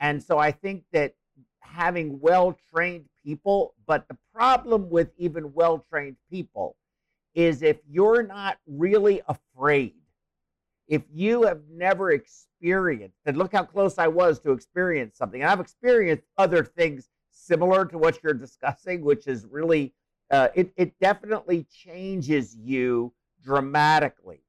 And 0.00 0.22
so 0.22 0.38
I 0.38 0.52
think 0.52 0.84
that 0.92 1.14
having 1.60 2.20
well 2.20 2.56
trained 2.72 3.06
people, 3.28 3.74
but 3.86 4.08
the 4.08 4.16
problem 4.34 4.88
with 4.88 5.10
even 5.18 5.52
well 5.52 5.84
trained 5.90 6.16
people 6.30 6.76
is 7.34 7.62
if 7.62 7.76
you're 7.86 8.22
not 8.22 8.56
really 8.66 9.20
afraid, 9.28 9.92
if 10.86 11.02
you 11.12 11.42
have 11.42 11.60
never 11.70 12.12
experienced, 12.12 13.18
and 13.26 13.36
look 13.36 13.52
how 13.52 13.64
close 13.64 13.98
I 13.98 14.08
was 14.08 14.40
to 14.40 14.52
experience 14.52 15.18
something, 15.18 15.42
and 15.42 15.50
I've 15.50 15.60
experienced 15.60 16.24
other 16.38 16.64
things 16.64 17.10
similar 17.30 17.84
to 17.84 17.98
what 17.98 18.18
you're 18.22 18.32
discussing, 18.32 19.02
which 19.02 19.26
is 19.26 19.46
really, 19.50 19.92
uh, 20.30 20.48
it, 20.54 20.72
it 20.76 20.98
definitely 20.98 21.66
changes 21.70 22.56
you 22.56 23.12
dramatically. 23.44 24.40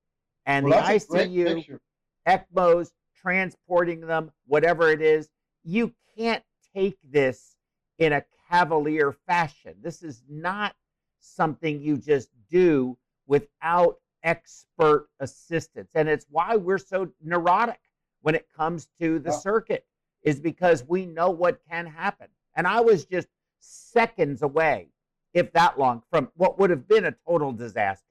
And 0.45 0.65
Well, 0.65 0.81
the 0.81 0.87
that's 0.87 1.03
a 1.03 1.07
great 1.07 1.29
ICU. 1.31 1.79
ECMOs, 2.25 2.91
transporting 3.21 3.99
them, 3.99 4.31
whatever 4.47 4.89
it 4.89 5.01
is. 5.01 5.27
You 5.65 5.93
can't 6.17 6.43
take 6.73 6.97
this 7.03 7.57
in 7.97 8.13
a 8.13 8.23
cavalier 8.49 9.12
fashion. 9.27 9.75
This 9.81 10.01
is 10.03 10.23
not 10.29 10.75
something 11.19 11.81
you 11.81 11.97
just 11.97 12.29
do 12.49 12.97
without 13.27 13.97
expert 14.23 15.07
assistance. 15.19 15.91
And 15.95 16.09
it's 16.09 16.25
why 16.29 16.55
we're 16.55 16.77
so 16.77 17.09
neurotic 17.23 17.79
when 18.21 18.35
it 18.35 18.47
comes 18.55 18.88
to 18.99 19.19
the 19.19 19.31
circuit, 19.31 19.85
is 20.23 20.39
because 20.39 20.83
we 20.85 21.05
know 21.05 21.29
what 21.29 21.62
can 21.69 21.85
happen. 21.85 22.27
And 22.55 22.67
I 22.67 22.81
was 22.81 23.05
just 23.05 23.27
seconds 23.59 24.41
away, 24.41 24.89
if 25.33 25.53
that 25.53 25.79
long, 25.79 26.03
from 26.09 26.29
what 26.35 26.59
would 26.59 26.69
have 26.69 26.88
been 26.88 27.05
a 27.05 27.15
total 27.25 27.53
disaster. 27.53 28.03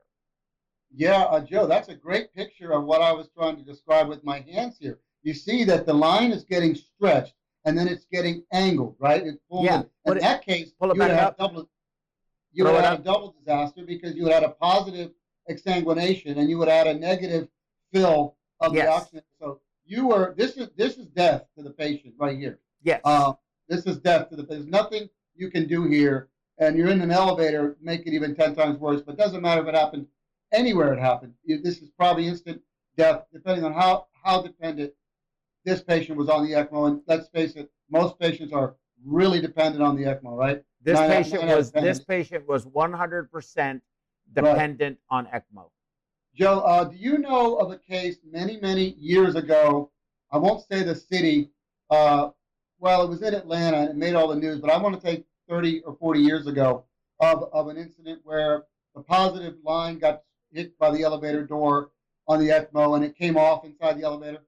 Yeah, 0.94 1.24
uh, 1.24 1.40
Joe, 1.40 1.66
that's 1.66 1.88
a 1.88 1.94
great 1.94 2.32
picture 2.32 2.72
of 2.72 2.84
what 2.84 3.02
I 3.02 3.12
was 3.12 3.28
trying 3.36 3.56
to 3.56 3.62
describe 3.62 4.08
with 4.08 4.24
my 4.24 4.40
hands 4.40 4.78
here. 4.80 5.00
You 5.22 5.34
see 5.34 5.64
that 5.64 5.84
the 5.84 5.92
line 5.92 6.32
is 6.32 6.44
getting 6.44 6.74
stretched 6.74 7.34
and 7.68 7.76
then 7.76 7.86
it's 7.86 8.06
getting 8.10 8.42
angled, 8.50 8.96
right? 8.98 9.22
It's 9.26 9.38
yeah. 9.50 9.82
In, 10.06 10.12
in 10.12 10.18
that 10.20 10.42
case, 10.42 10.72
you 10.80 10.88
would 10.88 11.10
have 11.10 11.36
double, 11.36 11.68
you 12.50 12.64
would 12.64 12.82
have 12.82 13.00
a 13.00 13.02
double 13.02 13.36
disaster 13.38 13.84
because 13.84 14.14
you 14.14 14.22
would 14.22 14.32
have 14.32 14.42
a 14.42 14.48
positive 14.48 15.10
exsanguination 15.50 16.38
and 16.38 16.48
you 16.48 16.56
would 16.56 16.68
add 16.68 16.86
a 16.86 16.94
negative 16.94 17.48
fill 17.92 18.36
of 18.60 18.74
yes. 18.74 18.86
the 18.86 18.92
oxygen. 18.92 19.22
So 19.38 19.60
you 19.84 20.06
were 20.06 20.34
this 20.36 20.56
is 20.56 20.70
this 20.76 20.96
is 20.96 21.06
death 21.08 21.44
to 21.58 21.62
the 21.62 21.70
patient 21.70 22.14
right 22.18 22.38
here. 22.38 22.58
Yes. 22.82 23.02
Uh, 23.04 23.34
this 23.68 23.84
is 23.84 23.98
death 23.98 24.30
to 24.30 24.36
the 24.36 24.44
There's 24.44 24.66
nothing 24.66 25.10
you 25.34 25.50
can 25.50 25.68
do 25.68 25.84
here, 25.84 26.30
and 26.56 26.74
you're 26.74 26.88
in 26.88 27.02
an 27.02 27.10
elevator, 27.10 27.76
make 27.82 28.06
it 28.06 28.14
even 28.14 28.34
ten 28.34 28.54
times 28.54 28.78
worse. 28.78 29.02
But 29.02 29.12
it 29.12 29.18
doesn't 29.18 29.42
matter 29.42 29.60
if 29.60 29.68
it 29.68 29.74
happened 29.74 30.06
anywhere. 30.52 30.94
It 30.94 31.00
happened. 31.00 31.34
This 31.46 31.82
is 31.82 31.90
probably 31.98 32.28
instant 32.28 32.62
death, 32.96 33.26
depending 33.30 33.66
on 33.66 33.74
how 33.74 34.06
how 34.24 34.40
dependent 34.40 34.94
this 35.68 35.82
patient 35.82 36.18
was 36.18 36.28
on 36.28 36.46
the 36.46 36.52
ECMO. 36.52 36.88
And 36.88 37.02
let's 37.06 37.28
face 37.28 37.54
it, 37.54 37.70
most 37.90 38.18
patients 38.18 38.52
are 38.52 38.74
really 39.04 39.40
dependent 39.40 39.82
on 39.82 39.96
the 39.96 40.04
ECMO, 40.04 40.36
right? 40.36 40.62
This 40.82 40.98
nine, 40.98 41.10
patient 41.10 41.44
nine 41.44 41.56
was 41.56 41.70
this 41.70 42.00
patient 42.04 42.48
was 42.48 42.64
100% 42.66 43.80
dependent 44.34 44.98
right. 45.10 45.16
on 45.16 45.26
ECMO. 45.26 45.70
Joe, 46.34 46.60
uh, 46.60 46.84
do 46.84 46.96
you 46.96 47.18
know 47.18 47.56
of 47.56 47.72
a 47.72 47.78
case 47.78 48.18
many, 48.30 48.58
many 48.58 48.94
years 48.98 49.34
ago? 49.34 49.90
I 50.30 50.38
won't 50.38 50.64
say 50.70 50.82
the 50.82 50.94
city. 50.94 51.50
Uh, 51.90 52.30
well, 52.78 53.02
it 53.02 53.08
was 53.08 53.22
in 53.22 53.34
Atlanta 53.34 53.78
and 53.78 53.90
it 53.90 53.96
made 53.96 54.14
all 54.14 54.28
the 54.28 54.36
news, 54.36 54.60
but 54.60 54.70
I 54.70 54.80
want 54.80 55.00
to 55.00 55.04
take 55.04 55.24
30 55.48 55.82
or 55.82 55.96
40 55.96 56.20
years 56.20 56.46
ago 56.46 56.84
of, 57.20 57.48
of 57.52 57.68
an 57.68 57.76
incident 57.76 58.20
where 58.22 58.64
the 58.94 59.02
positive 59.02 59.54
line 59.64 59.98
got 59.98 60.22
hit 60.52 60.78
by 60.78 60.90
the 60.90 61.02
elevator 61.02 61.44
door 61.44 61.90
on 62.28 62.38
the 62.38 62.50
ECMO 62.50 62.94
and 62.94 63.04
it 63.04 63.16
came 63.16 63.36
off 63.36 63.64
inside 63.64 63.98
the 63.98 64.04
elevator. 64.04 64.40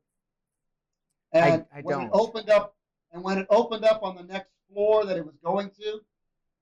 And 1.33 1.64
I, 1.73 1.79
I 1.79 1.81
when 1.83 1.99
don't. 1.99 2.07
it 2.07 2.11
opened 2.12 2.51
up, 2.51 2.75
and 3.12 3.23
when 3.23 3.38
it 3.38 3.47
opened 3.51 3.85
up 3.85 4.03
on 4.03 4.16
the 4.16 4.23
next 4.23 4.51
floor 4.73 5.05
that 5.05 5.16
it 5.16 5.25
was 5.25 5.37
going 5.45 5.71
to, 5.81 6.01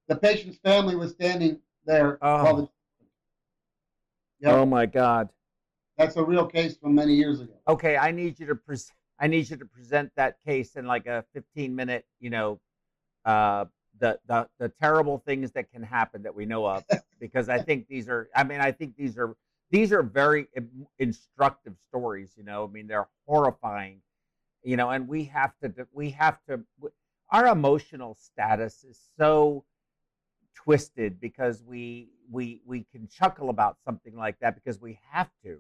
the 0.08 0.16
patient's 0.16 0.58
family 0.58 0.96
was 0.96 1.12
standing 1.12 1.58
there. 1.84 2.18
Oh, 2.22 2.56
the, 2.56 2.68
yep. 4.40 4.54
oh 4.54 4.66
my 4.66 4.86
God. 4.86 5.28
That's 5.96 6.16
a 6.16 6.24
real 6.24 6.46
case 6.46 6.76
from 6.76 6.94
many 6.94 7.14
years 7.14 7.40
ago. 7.40 7.54
Okay, 7.66 7.96
I 7.96 8.12
need 8.12 8.38
you 8.38 8.46
to 8.46 8.54
present. 8.54 8.94
I 9.20 9.26
need 9.26 9.50
you 9.50 9.56
to 9.56 9.66
present 9.66 10.12
that 10.16 10.36
case 10.46 10.76
in 10.76 10.86
like 10.86 11.06
a 11.06 11.24
15 11.34 11.74
minute, 11.74 12.06
you 12.20 12.30
know, 12.30 12.60
uh, 13.24 13.64
the, 13.98 14.18
the 14.28 14.48
the 14.60 14.68
terrible 14.68 15.18
things 15.26 15.50
that 15.52 15.72
can 15.72 15.82
happen 15.82 16.22
that 16.22 16.34
we 16.34 16.46
know 16.46 16.66
of, 16.66 16.84
because 17.20 17.48
I 17.48 17.60
think 17.60 17.88
these 17.88 18.08
are. 18.08 18.28
I 18.34 18.44
mean, 18.44 18.60
I 18.60 18.70
think 18.70 18.96
these 18.96 19.18
are 19.18 19.36
these 19.70 19.92
are 19.92 20.02
very 20.02 20.46
instructive 20.98 21.74
stories. 21.88 22.32
You 22.36 22.44
know, 22.44 22.64
I 22.64 22.72
mean, 22.72 22.86
they're 22.86 23.08
horrifying 23.26 24.00
you 24.62 24.76
know 24.76 24.90
and 24.90 25.08
we 25.08 25.24
have 25.24 25.52
to 25.62 25.72
we 25.92 26.10
have 26.10 26.38
to 26.48 26.60
our 27.30 27.46
emotional 27.46 28.14
status 28.14 28.84
is 28.84 28.98
so 29.18 29.64
twisted 30.54 31.20
because 31.20 31.62
we 31.62 32.08
we 32.30 32.60
we 32.66 32.84
can 32.92 33.08
chuckle 33.08 33.50
about 33.50 33.76
something 33.84 34.16
like 34.16 34.38
that 34.40 34.54
because 34.54 34.80
we 34.80 34.98
have 35.10 35.30
to 35.44 35.58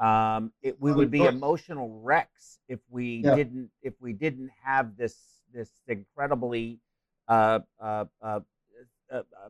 um, 0.00 0.52
it, 0.62 0.80
we 0.80 0.92
would 0.92 1.10
be 1.10 1.24
emotional 1.24 2.00
wrecks 2.02 2.58
if 2.68 2.78
we 2.88 3.22
yeah. 3.24 3.34
didn't 3.34 3.70
if 3.82 3.94
we 4.00 4.12
didn't 4.12 4.50
have 4.64 4.96
this 4.96 5.16
this 5.52 5.70
incredibly 5.88 6.80
uh, 7.28 7.60
uh, 7.80 8.04
uh, 8.22 8.40
uh, 9.12 9.16
uh 9.16 9.48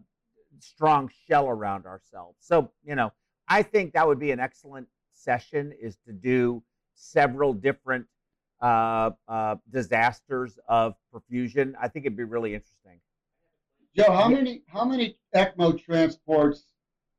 strong 0.58 1.10
shell 1.28 1.48
around 1.48 1.86
ourselves. 1.86 2.36
So 2.40 2.72
you 2.84 2.94
know, 2.96 3.12
I 3.48 3.62
think 3.62 3.92
that 3.92 4.06
would 4.06 4.18
be 4.18 4.32
an 4.32 4.40
excellent 4.40 4.88
session 5.12 5.72
is 5.80 5.98
to 6.06 6.12
do 6.12 6.62
several 6.94 7.52
different 7.52 8.06
uh, 8.60 9.10
uh, 9.28 9.56
disasters 9.70 10.58
of 10.68 10.94
perfusion. 11.12 11.74
I 11.80 11.88
think 11.88 12.06
it'd 12.06 12.16
be 12.16 12.24
really 12.24 12.54
interesting. 12.54 13.00
Joe, 13.96 14.12
how 14.12 14.28
many 14.28 14.62
how 14.68 14.84
many 14.84 15.16
ECMO 15.34 15.82
transports 15.82 16.64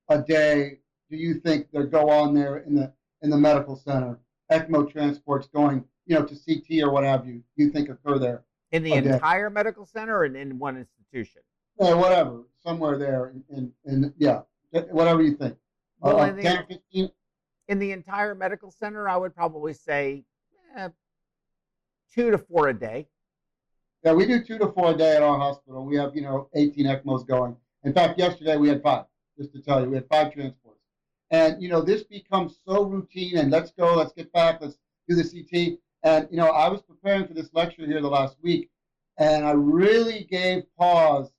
a 0.09 0.21
day 0.21 0.79
do 1.09 1.17
you 1.17 1.35
think 1.35 1.69
that 1.71 1.91
go 1.91 2.09
on 2.09 2.33
there 2.33 2.57
in 2.57 2.75
the 2.75 2.93
in 3.21 3.29
the 3.29 3.37
medical 3.37 3.75
center? 3.75 4.19
ECMO 4.51 4.91
transports 4.91 5.47
going, 5.53 5.83
you 6.05 6.17
know, 6.17 6.25
to 6.25 6.35
CT 6.35 6.83
or 6.83 6.91
what 6.91 7.03
have 7.03 7.25
you. 7.25 7.43
Do 7.57 7.63
you 7.63 7.71
think 7.71 7.89
occur 7.89 8.19
there 8.19 8.43
in 8.71 8.83
the 8.83 8.93
entire 8.93 9.49
day? 9.49 9.53
medical 9.53 9.85
center 9.85 10.17
or 10.17 10.25
in, 10.25 10.59
one 10.59 10.77
institution? 10.77 11.41
Yeah, 11.79 11.93
whatever, 11.93 12.43
somewhere 12.63 12.97
there, 12.97 13.33
in, 13.33 13.43
in, 13.57 13.73
in 13.85 14.13
yeah, 14.17 14.41
whatever 14.91 15.21
you 15.21 15.35
think. 15.35 15.55
Well, 15.99 16.19
uh, 16.19 16.27
in, 16.27 16.35
the, 16.35 16.79
10, 16.93 17.09
in 17.67 17.79
the 17.79 17.91
entire 17.91 18.35
medical 18.35 18.71
center, 18.71 19.07
I 19.07 19.17
would 19.17 19.35
probably 19.35 19.73
say 19.73 20.23
eh, 20.75 20.89
two 22.13 22.31
to 22.31 22.37
four 22.37 22.69
a 22.69 22.73
day. 22.73 23.07
Yeah, 24.03 24.13
we 24.13 24.25
do 24.25 24.43
two 24.43 24.57
to 24.57 24.71
four 24.71 24.91
a 24.91 24.97
day 24.97 25.15
at 25.15 25.21
our 25.21 25.37
hospital. 25.37 25.85
We 25.85 25.95
have, 25.97 26.15
you 26.15 26.21
know, 26.21 26.49
18 26.55 26.85
ECMOs 26.85 27.27
going. 27.27 27.55
In 27.83 27.93
fact, 27.93 28.19
yesterday 28.19 28.57
we 28.57 28.69
had 28.69 28.81
five, 28.81 29.05
just 29.37 29.53
to 29.53 29.61
tell 29.61 29.81
you, 29.81 29.89
we 29.89 29.95
had 29.95 30.07
five 30.07 30.33
transports. 30.33 30.79
And, 31.29 31.61
you 31.61 31.69
know, 31.69 31.81
this 31.81 32.03
becomes 32.03 32.57
so 32.65 32.83
routine 32.83 33.37
and 33.37 33.51
let's 33.51 33.71
go, 33.71 33.95
let's 33.95 34.11
get 34.11 34.31
back, 34.33 34.59
let's 34.61 34.77
do 35.07 35.15
the 35.15 35.23
CT. 35.23 35.79
And, 36.03 36.27
you 36.31 36.37
know, 36.37 36.49
I 36.49 36.67
was 36.67 36.81
preparing 36.81 37.27
for 37.27 37.33
this 37.33 37.49
lecture 37.53 37.85
here 37.85 38.01
the 38.01 38.09
last 38.09 38.37
week 38.41 38.69
and 39.17 39.45
I 39.45 39.51
really 39.51 40.27
gave 40.29 40.63
pause. 40.77 41.31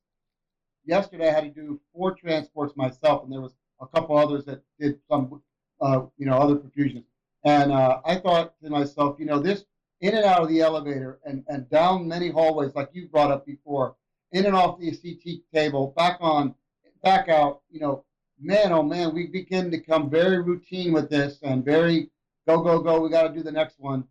Yesterday 0.84 1.28
I 1.28 1.32
had 1.32 1.44
to 1.44 1.50
do 1.50 1.80
four 1.92 2.14
transports 2.14 2.76
myself 2.76 3.24
and 3.24 3.32
there 3.32 3.40
was 3.40 3.52
a 3.80 3.86
couple 3.86 4.16
others 4.16 4.44
that 4.46 4.62
did 4.78 4.98
some, 5.10 5.42
uh, 5.80 6.02
you 6.16 6.26
know, 6.26 6.38
other 6.38 6.56
perfusions. 6.56 7.04
And 7.44 7.72
uh, 7.72 8.00
I 8.04 8.16
thought 8.16 8.54
to 8.62 8.70
myself, 8.70 9.16
you 9.18 9.26
know, 9.26 9.40
this 9.40 9.64
in 10.02 10.16
and 10.16 10.24
out 10.24 10.42
of 10.42 10.48
the 10.48 10.60
elevator 10.60 11.20
and, 11.24 11.44
and 11.48 11.70
down 11.70 12.06
many 12.06 12.28
hallways, 12.28 12.74
like 12.74 12.90
you 12.92 13.08
brought 13.08 13.30
up 13.30 13.46
before, 13.46 13.96
in 14.32 14.44
and 14.44 14.54
off 14.54 14.78
the 14.78 14.90
CT 14.90 15.42
table, 15.54 15.94
back 15.96 16.18
on, 16.20 16.54
back 17.02 17.28
out. 17.28 17.62
You 17.70 17.80
know, 17.80 18.04
man, 18.40 18.72
oh 18.72 18.82
man, 18.82 19.14
we 19.14 19.28
begin 19.28 19.66
to 19.66 19.70
become 19.70 20.10
very 20.10 20.42
routine 20.42 20.92
with 20.92 21.08
this 21.08 21.38
and 21.42 21.64
very 21.64 22.10
go, 22.48 22.60
go, 22.60 22.80
go. 22.80 23.00
We 23.00 23.10
got 23.10 23.28
to 23.28 23.34
do 23.34 23.42
the 23.44 23.52
next 23.52 23.78
one. 23.78 24.04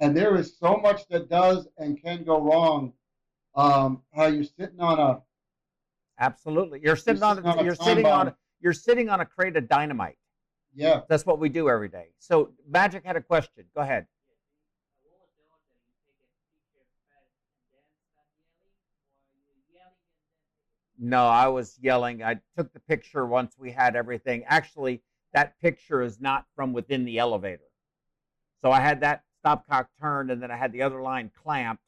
And 0.00 0.16
there 0.16 0.36
is 0.36 0.56
so 0.58 0.78
much 0.78 1.06
that 1.08 1.28
does 1.28 1.68
and 1.78 2.02
can 2.02 2.24
go 2.24 2.40
wrong. 2.40 2.92
Um, 3.54 4.02
how 4.14 4.26
you're 4.26 4.44
sitting 4.44 4.80
on 4.80 4.98
a 4.98 5.22
absolutely, 6.18 6.80
you're 6.82 6.96
sitting, 6.96 7.22
you're 7.22 7.34
sitting 7.34 7.46
on 7.46 7.64
you're 7.64 7.74
sitting 7.74 8.02
bomb. 8.02 8.28
on 8.28 8.34
you're 8.60 8.72
sitting 8.74 9.08
on 9.08 9.20
a 9.20 9.26
crate 9.26 9.56
of 9.56 9.68
dynamite. 9.68 10.18
Yeah, 10.74 11.00
that's 11.08 11.24
what 11.24 11.38
we 11.38 11.48
do 11.48 11.70
every 11.70 11.88
day. 11.88 12.08
So 12.18 12.52
Magic 12.68 13.04
had 13.04 13.16
a 13.16 13.22
question. 13.22 13.64
Go 13.74 13.80
ahead. 13.80 14.06
No, 20.98 21.26
I 21.26 21.48
was 21.48 21.78
yelling. 21.80 22.22
I 22.22 22.40
took 22.56 22.72
the 22.72 22.80
picture 22.80 23.26
once 23.26 23.54
we 23.58 23.70
had 23.70 23.96
everything. 23.96 24.44
Actually, 24.46 25.02
that 25.32 25.58
picture 25.60 26.02
is 26.02 26.20
not 26.20 26.46
from 26.54 26.72
within 26.72 27.04
the 27.04 27.18
elevator. 27.18 27.64
So 28.62 28.70
I 28.70 28.80
had 28.80 29.00
that 29.00 29.22
stopcock 29.44 29.88
turned 30.00 30.30
and 30.30 30.42
then 30.42 30.50
I 30.50 30.56
had 30.56 30.72
the 30.72 30.82
other 30.82 31.02
line 31.02 31.30
clamped. 31.42 31.82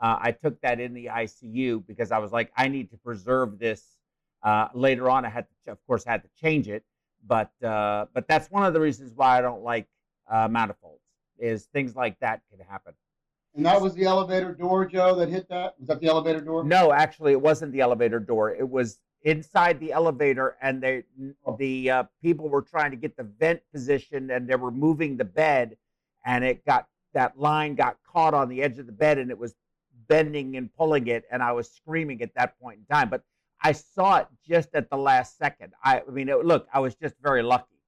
Uh, 0.00 0.18
I 0.20 0.32
took 0.32 0.60
that 0.60 0.80
in 0.80 0.94
the 0.94 1.06
ICU 1.06 1.86
because 1.86 2.12
I 2.12 2.18
was 2.18 2.32
like, 2.32 2.52
I 2.56 2.68
need 2.68 2.90
to 2.90 2.96
preserve 2.96 3.58
this. 3.58 3.82
Uh, 4.42 4.68
later 4.74 5.10
on, 5.10 5.26
I 5.26 5.28
had 5.28 5.46
to, 5.66 5.72
of 5.72 5.78
course, 5.86 6.04
had 6.04 6.22
to 6.22 6.28
change 6.40 6.66
it, 6.68 6.82
but 7.26 7.52
uh, 7.62 8.06
but 8.14 8.26
that's 8.26 8.50
one 8.50 8.64
of 8.64 8.72
the 8.72 8.80
reasons 8.80 9.12
why 9.14 9.36
I 9.36 9.42
don't 9.42 9.62
like 9.62 9.86
uh, 10.30 10.48
manifolds. 10.48 11.02
Is 11.38 11.64
things 11.66 11.94
like 11.94 12.18
that 12.20 12.40
can 12.50 12.66
happen. 12.66 12.94
And 13.54 13.66
that 13.66 13.80
was 13.80 13.94
the 13.94 14.04
elevator 14.04 14.54
door, 14.54 14.86
Joe, 14.86 15.14
that 15.16 15.28
hit 15.28 15.48
that? 15.48 15.74
Was 15.78 15.88
that 15.88 16.00
the 16.00 16.06
elevator 16.06 16.40
door? 16.40 16.64
No, 16.64 16.92
actually, 16.92 17.32
it 17.32 17.40
wasn't 17.40 17.72
the 17.72 17.80
elevator 17.80 18.20
door. 18.20 18.54
It 18.54 18.68
was 18.68 19.00
inside 19.22 19.80
the 19.80 19.92
elevator, 19.92 20.56
and 20.62 20.82
they, 20.82 21.04
oh. 21.44 21.56
the 21.56 21.90
uh, 21.90 22.04
people 22.22 22.48
were 22.48 22.62
trying 22.62 22.90
to 22.92 22.96
get 22.96 23.16
the 23.16 23.24
vent 23.24 23.60
position, 23.72 24.30
and 24.30 24.48
they 24.48 24.54
were 24.54 24.70
moving 24.70 25.16
the 25.16 25.24
bed, 25.24 25.76
and 26.24 26.44
it 26.44 26.64
got 26.64 26.86
that 27.12 27.38
line 27.38 27.74
got 27.74 27.96
caught 28.06 28.34
on 28.34 28.48
the 28.48 28.62
edge 28.62 28.78
of 28.78 28.86
the 28.86 28.92
bed, 28.92 29.18
and 29.18 29.30
it 29.30 29.38
was 29.38 29.56
bending 30.06 30.56
and 30.56 30.72
pulling 30.74 31.08
it, 31.08 31.24
and 31.30 31.42
I 31.42 31.52
was 31.52 31.68
screaming 31.70 32.22
at 32.22 32.34
that 32.34 32.58
point 32.60 32.78
in 32.78 32.84
time. 32.84 33.10
But 33.10 33.24
I 33.62 33.72
saw 33.72 34.18
it 34.18 34.28
just 34.46 34.68
at 34.74 34.90
the 34.90 34.96
last 34.96 35.36
second. 35.36 35.72
I, 35.82 36.02
I 36.06 36.10
mean, 36.10 36.28
it, 36.28 36.44
look, 36.44 36.66
I 36.72 36.80
was 36.80 36.94
just 36.94 37.16
very 37.20 37.42
lucky 37.42 37.80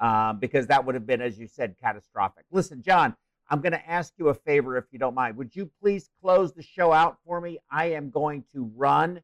um, 0.00 0.38
because 0.38 0.66
that 0.66 0.84
would 0.84 0.94
have 0.94 1.06
been, 1.06 1.20
as 1.20 1.38
you 1.38 1.48
said, 1.48 1.76
catastrophic. 1.80 2.44
Listen, 2.50 2.82
John, 2.82 3.16
I'm 3.48 3.60
going 3.60 3.72
to 3.72 3.90
ask 3.90 4.12
you 4.18 4.28
a 4.28 4.34
favor 4.34 4.76
if 4.76 4.84
you 4.90 4.98
don't 4.98 5.14
mind. 5.14 5.36
Would 5.36 5.54
you 5.54 5.70
please 5.80 6.10
close 6.20 6.52
the 6.52 6.62
show 6.62 6.92
out 6.92 7.18
for 7.24 7.40
me? 7.40 7.58
I 7.70 7.86
am 7.86 8.10
going 8.10 8.44
to 8.52 8.70
run. 8.76 9.20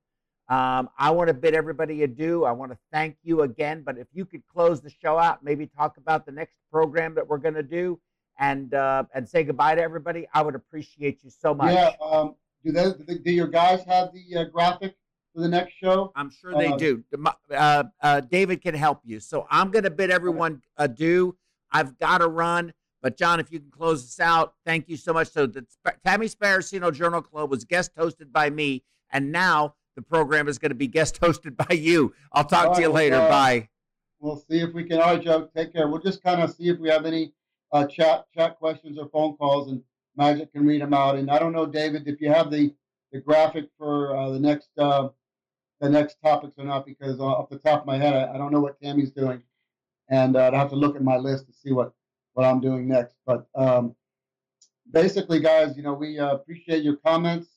Um, 0.49 0.91
I 0.99 1.11
want 1.11 1.29
to 1.29 1.35
bid 1.35 1.55
everybody 1.55 2.03
adieu. 2.03 2.45
I 2.45 2.53
want 2.53 2.73
to 2.73 2.79
thank 2.93 3.17
you 3.23 3.43
again. 3.43 3.83
But 3.85 3.99
if 3.99 4.07
you 4.13 4.25
could 4.25 4.43
close 4.47 4.81
the 4.81 4.91
show 4.91 5.19
out, 5.19 5.43
maybe 5.43 5.67
talk 5.67 5.97
about 5.97 6.27
the 6.27 6.33
next 6.33 6.55
program 6.71 7.15
that 7.15 7.27
we're 7.27 7.39
going 7.39 7.55
to 7.55 7.63
do, 7.63 7.99
and 8.39 8.75
uh, 8.75 9.05
and 9.15 9.29
say 9.29 9.45
goodbye 9.45 9.75
to 9.75 9.83
everybody, 9.83 10.27
I 10.35 10.43
would 10.43 10.55
appreciate 10.55 11.23
you 11.23 11.31
so 11.31 11.55
much. 11.55 11.75
Yeah. 11.75 11.93
Um, 12.05 12.35
do 12.65 12.73
they? 12.73 12.93
Do 13.19 13.31
your 13.31 13.47
guys 13.47 13.83
have 13.85 14.11
the 14.13 14.41
uh, 14.41 14.45
graphic 14.45 14.95
for 15.35 15.41
the 15.41 15.49
next 15.49 15.75
show? 15.75 16.13
I'm 16.15 16.31
sure 16.31 16.55
they 16.55 16.69
uh, 16.69 16.77
do. 16.77 17.05
Uh, 17.51 17.85
uh, 18.01 18.21
David 18.21 18.63
can 18.63 18.75
help 18.75 19.01
you. 19.05 19.21
So 19.21 19.47
I'm 19.51 19.71
going 19.71 19.85
to 19.85 19.91
bid 19.91 20.11
everyone 20.11 20.63
adieu. 20.77 21.37
I've 21.71 21.99
got 21.99 22.19
to 22.19 22.29
run. 22.29 22.73
But 23.03 23.17
John, 23.17 23.41
if 23.41 23.51
you 23.51 23.59
can 23.59 23.71
close 23.71 24.05
this 24.05 24.21
out, 24.21 24.55
thank 24.65 24.88
you 24.88 24.97
so 24.97 25.12
much. 25.12 25.29
So 25.31 25.47
the 25.47 25.67
Tammy 26.05 26.29
Sparacino 26.29 26.95
Journal 26.95 27.21
Club 27.21 27.51
was 27.51 27.65
guest 27.65 27.95
hosted 27.97 28.31
by 28.31 28.49
me, 28.49 28.85
and 29.11 29.33
now 29.33 29.75
the 29.97 30.03
program 30.03 30.47
is 30.49 30.59
going 30.59 30.71
to 30.71 30.77
be 30.77 30.87
guest 30.87 31.21
hosted 31.21 31.57
by 31.57 31.75
you. 31.75 32.15
I'll 32.33 32.45
talk 32.45 32.69
all 32.69 32.75
to 32.77 32.81
you 32.81 32.87
right, 32.87 32.95
later. 32.95 33.17
Uh, 33.17 33.29
Bye. 33.29 33.69
We'll 34.21 34.37
see 34.37 34.61
if 34.61 34.73
we 34.73 34.85
can. 34.85 35.01
All 35.01 35.15
right, 35.15 35.23
Joe. 35.23 35.49
Take 35.55 35.73
care. 35.73 35.88
We'll 35.88 36.01
just 36.01 36.23
kind 36.23 36.41
of 36.41 36.55
see 36.55 36.69
if 36.69 36.79
we 36.79 36.88
have 36.88 37.05
any 37.05 37.35
uh, 37.73 37.87
chat 37.87 38.27
chat 38.37 38.57
questions 38.59 38.99
or 38.99 39.09
phone 39.09 39.37
calls, 39.37 39.69
and 39.69 39.83
Magic 40.17 40.53
can 40.53 40.65
read 40.65 40.81
them 40.81 40.95
out. 40.95 41.17
And 41.17 41.29
I 41.29 41.41
don't 41.41 41.53
know, 41.53 41.67
David, 41.67 42.07
if 42.07 42.21
you 42.21 42.29
have 42.29 42.53
the 42.53 42.73
the 43.11 43.21
graphic 43.21 43.69
for 43.77 44.17
uh, 44.17 44.31
the 44.31 44.38
next 44.38 44.71
uh, 44.79 45.09
the 45.81 45.91
next 45.91 46.19
topics 46.23 46.55
or 46.57 46.65
not, 46.65 46.87
because 46.87 47.19
uh, 47.19 47.25
off 47.25 47.51
the 47.51 47.59
top 47.59 47.81
of 47.81 47.87
my 47.87 47.99
head, 47.99 48.15
I, 48.15 48.35
I 48.35 48.38
don't 48.38 48.53
know 48.53 48.61
what 48.61 48.81
Tammy's 48.81 49.11
doing, 49.11 49.43
and 50.09 50.37
uh, 50.37 50.47
I'd 50.47 50.55
have 50.55 50.71
to 50.71 50.77
look 50.77 50.95
at 50.95 51.03
my 51.03 51.17
list 51.17 51.49
to 51.49 51.53
see 51.53 51.73
what 51.73 51.93
what 52.35 52.45
I'm 52.45 52.61
doing 52.61 52.88
next. 52.88 53.16
But 53.27 53.47
um, 53.55 53.95
basically, 54.90 55.40
guys, 55.40 55.77
you 55.77 55.83
know, 55.83 55.95
we 55.95 56.18
uh, 56.18 56.35
appreciate 56.35 56.83
your 56.83 56.97
comments. 56.97 57.49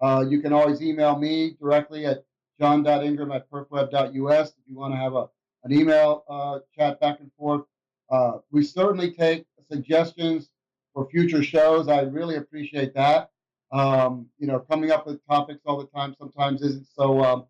Uh, 0.00 0.24
you 0.28 0.40
can 0.40 0.52
always 0.52 0.82
email 0.82 1.18
me 1.18 1.56
directly 1.60 2.06
at 2.06 2.24
john.ingram 2.58 3.32
at 3.32 3.50
perfweb.us 3.50 4.48
if 4.50 4.54
you 4.66 4.76
want 4.76 4.92
to 4.92 4.98
have 4.98 5.14
a, 5.14 5.28
an 5.64 5.72
email 5.72 6.24
uh, 6.28 6.58
chat 6.76 7.00
back 7.00 7.20
and 7.20 7.30
forth. 7.38 7.62
Uh, 8.10 8.38
we 8.50 8.62
certainly 8.62 9.12
take 9.12 9.46
suggestions 9.70 10.50
for 10.92 11.08
future 11.08 11.42
shows. 11.42 11.88
I 11.88 12.00
really 12.02 12.36
appreciate 12.36 12.94
that. 12.94 13.30
Um, 13.72 14.26
you 14.38 14.46
know, 14.46 14.58
coming 14.58 14.90
up 14.90 15.06
with 15.06 15.26
topics 15.26 15.62
all 15.64 15.78
the 15.78 15.86
time 15.86 16.14
sometimes 16.18 16.60
isn't 16.62 16.86
so 16.94 17.24
um, 17.24 17.46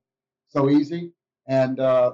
so 0.49 0.71
easy. 0.71 1.13
And 1.49 1.81
uh, 1.81 2.13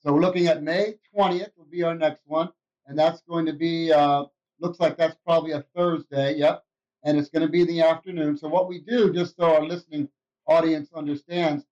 so 0.00 0.12
we're 0.12 0.22
looking 0.22 0.46
at 0.46 0.62
May 0.62 0.94
20th 1.14 1.50
will 1.56 1.66
be 1.70 1.82
our 1.82 1.94
next 1.94 2.22
one 2.24 2.50
and 2.86 2.98
that's 2.98 3.22
going 3.22 3.46
to 3.46 3.52
be 3.52 3.92
uh, 3.92 4.24
looks 4.60 4.80
like 4.80 4.96
that's 4.96 5.16
probably 5.24 5.52
a 5.52 5.64
Thursday. 5.74 6.36
Yep, 6.36 6.64
and 7.04 7.18
it's 7.18 7.30
going 7.30 7.42
to 7.42 7.48
be 7.48 7.62
in 7.62 7.66
the 7.66 7.82
afternoon. 7.82 8.36
So 8.36 8.48
what 8.48 8.68
we 8.68 8.80
do, 8.80 9.12
just 9.12 9.36
so 9.36 9.54
our 9.54 9.64
listening 9.64 10.08
audience 10.46 10.90
understands, 10.94 11.64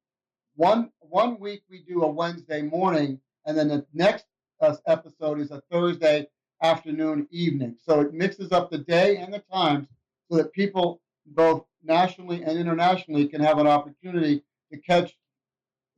one 0.55 0.90
one 1.01 1.38
week 1.38 1.62
we 1.68 1.83
do 1.83 2.03
a 2.03 2.11
Wednesday 2.11 2.62
morning, 2.62 3.20
and 3.46 3.57
then 3.57 3.68
the 3.68 3.85
next 3.92 4.27
uh, 4.61 4.77
episode 4.87 5.40
is 5.40 5.51
a 5.51 5.62
Thursday 5.70 6.29
afternoon 6.62 7.27
evening. 7.31 7.77
So 7.85 8.01
it 8.01 8.14
mixes 8.14 8.53
up 8.53 8.70
the 8.70 8.79
day 8.79 9.16
and 9.16 9.35
the 9.35 9.40
times 9.53 9.88
so 10.31 10.37
that 10.37 10.53
people 10.53 11.01
both 11.27 11.64
nationally 11.83 12.42
and 12.42 12.59
internationally 12.59 13.27
can 13.27 13.40
have 13.40 13.59
an 13.59 13.66
opportunity 13.66 14.44
to 14.72 14.79
catch 14.79 15.16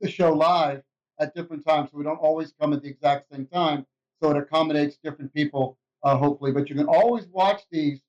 the 0.01 0.09
show 0.09 0.33
live 0.33 0.81
at 1.19 1.35
different 1.35 1.65
times. 1.65 1.91
So 1.91 1.97
we 1.97 2.03
don't 2.03 2.17
always 2.17 2.53
come 2.59 2.73
at 2.73 2.81
the 2.81 2.89
exact 2.89 3.31
same 3.31 3.45
time 3.45 3.85
so 4.21 4.31
it 4.31 4.37
accommodates 4.37 4.97
different 5.03 5.33
people, 5.33 5.77
uh, 6.03 6.17
hopefully. 6.17 6.51
But 6.51 6.69
you 6.69 6.75
can 6.75 6.87
always 6.87 7.27
watch 7.27 7.61
these 7.71 8.01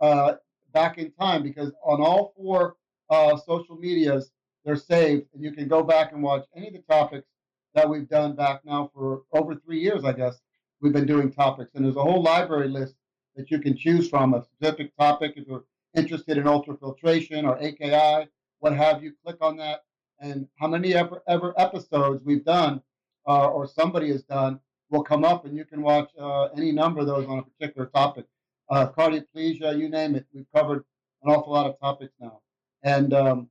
uh, 0.00 0.34
back 0.72 0.98
in 0.98 1.12
time 1.12 1.42
because 1.42 1.72
on 1.84 2.00
all 2.00 2.32
four 2.36 2.76
uh, 3.10 3.36
social 3.36 3.76
medias, 3.76 4.30
they're 4.64 4.76
saved, 4.76 5.26
and 5.34 5.42
you 5.42 5.52
can 5.52 5.68
go 5.68 5.82
back 5.82 6.12
and 6.12 6.22
watch 6.22 6.44
any 6.54 6.68
of 6.68 6.74
the 6.74 6.82
topics 6.88 7.26
that 7.74 7.88
we've 7.88 8.08
done 8.08 8.34
back 8.34 8.64
now 8.64 8.90
for 8.94 9.22
over 9.32 9.54
three 9.54 9.80
years, 9.80 10.04
I 10.04 10.12
guess. 10.12 10.40
We've 10.80 10.92
been 10.92 11.06
doing 11.06 11.32
topics, 11.32 11.70
and 11.74 11.84
there's 11.84 11.96
a 11.96 12.02
whole 12.02 12.22
library 12.22 12.68
list 12.68 12.94
that 13.36 13.50
you 13.50 13.58
can 13.58 13.76
choose 13.76 14.08
from 14.08 14.34
a 14.34 14.44
specific 14.44 14.96
topic 14.96 15.34
if 15.36 15.46
you're 15.46 15.64
interested 15.94 16.38
in 16.38 16.44
ultrafiltration 16.44 17.44
or 17.44 17.58
AKI, 17.58 18.28
what 18.60 18.74
have 18.74 19.02
you. 19.02 19.12
Click 19.24 19.36
on 19.40 19.56
that, 19.56 19.84
and 20.20 20.46
how 20.58 20.68
many 20.68 20.94
ever, 20.94 21.22
ever 21.26 21.54
episodes 21.58 22.22
we've 22.24 22.44
done 22.44 22.82
uh, 23.26 23.48
or 23.48 23.66
somebody 23.66 24.10
has 24.10 24.22
done 24.22 24.60
will 24.90 25.04
come 25.04 25.24
up, 25.24 25.44
and 25.44 25.56
you 25.56 25.64
can 25.64 25.82
watch 25.82 26.10
uh, 26.18 26.46
any 26.56 26.72
number 26.72 27.00
of 27.00 27.06
those 27.06 27.26
on 27.26 27.38
a 27.38 27.42
particular 27.42 27.86
topic. 27.88 28.26
Uh, 28.68 28.88
cardioplegia, 28.88 29.78
you 29.78 29.88
name 29.88 30.14
it. 30.14 30.26
We've 30.32 30.46
covered 30.54 30.84
an 31.22 31.32
awful 31.32 31.52
lot 31.52 31.66
of 31.66 31.78
topics 31.80 32.12
now. 32.20 32.40
And 32.82 33.12
um, 33.14 33.48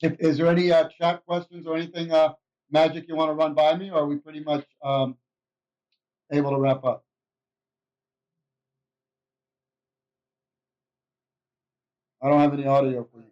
if, 0.00 0.16
is 0.20 0.38
there 0.38 0.48
any 0.48 0.70
uh, 0.70 0.88
chat 0.88 1.24
questions 1.26 1.66
or 1.66 1.76
anything, 1.76 2.12
uh, 2.12 2.34
Magic, 2.70 3.06
you 3.08 3.14
want 3.14 3.30
to 3.30 3.34
run 3.34 3.54
by 3.54 3.76
me, 3.76 3.90
or 3.90 4.00
are 4.00 4.06
we 4.06 4.16
pretty 4.16 4.40
much 4.40 4.64
um, 4.82 5.16
able 6.32 6.50
to 6.50 6.58
wrap 6.58 6.84
up? 6.84 7.04
I 12.22 12.30
don't 12.30 12.40
have 12.40 12.54
any 12.54 12.66
audio 12.66 13.06
for 13.12 13.18
you. 13.18 13.24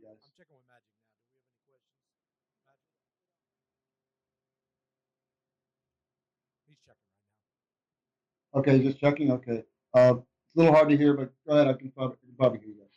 Okay, 8.54 8.82
just 8.82 9.00
checking. 9.00 9.30
Okay, 9.32 9.64
uh, 9.94 10.14
it's 10.16 10.56
a 10.56 10.58
little 10.58 10.74
hard 10.74 10.88
to 10.90 10.96
hear, 10.96 11.14
but 11.14 11.32
go 11.46 11.54
ahead. 11.54 11.68
I 11.68 11.72
can 11.78 11.90
probably, 11.90 12.16
I 12.22 12.26
can 12.26 12.36
probably 12.38 12.58
hear 12.58 12.68
you 12.68 12.74
guys. 12.74 12.88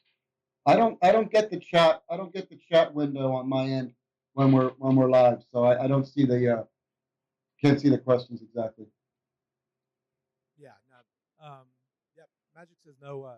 I 0.65 0.75
don't. 0.75 0.97
I 1.01 1.11
don't 1.11 1.31
get 1.31 1.49
the 1.49 1.59
chat. 1.59 2.03
I 2.09 2.17
don't 2.17 2.33
get 2.33 2.49
the 2.49 2.59
chat 2.69 2.93
window 2.93 3.31
on 3.31 3.47
my 3.47 3.65
end 3.65 3.93
when 4.33 4.51
we're 4.51 4.71
when 4.79 4.95
we're 4.95 5.09
live. 5.09 5.43
So 5.51 5.63
I, 5.63 5.85
I 5.85 5.87
don't 5.87 6.05
see 6.05 6.25
the. 6.25 6.59
Uh, 6.59 6.63
can't 7.63 7.79
see 7.79 7.89
the 7.89 7.97
questions 7.97 8.41
exactly. 8.41 8.85
Yeah. 10.57 10.69
No. 10.89 11.47
Um. 11.47 11.65
Yep. 12.17 12.27
Magic 12.55 12.75
says 12.85 12.95
no. 13.01 13.23
Uh, 13.23 13.35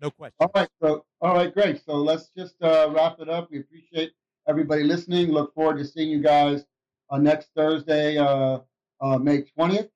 no 0.00 0.10
questions. 0.10 0.38
All 0.40 0.50
right. 0.54 0.68
So 0.82 1.04
all 1.20 1.34
right. 1.34 1.54
Great. 1.54 1.84
So 1.84 1.94
let's 1.94 2.30
just 2.36 2.60
uh, 2.62 2.90
wrap 2.94 3.20
it 3.20 3.28
up. 3.28 3.50
We 3.50 3.60
appreciate 3.60 4.12
everybody 4.48 4.82
listening. 4.82 5.30
Look 5.30 5.54
forward 5.54 5.78
to 5.78 5.84
seeing 5.84 6.10
you 6.10 6.20
guys 6.20 6.64
on 7.10 7.22
next 7.22 7.50
Thursday, 7.54 8.18
uh, 8.18 8.60
uh, 9.00 9.18
May 9.18 9.42
twentieth 9.42 9.90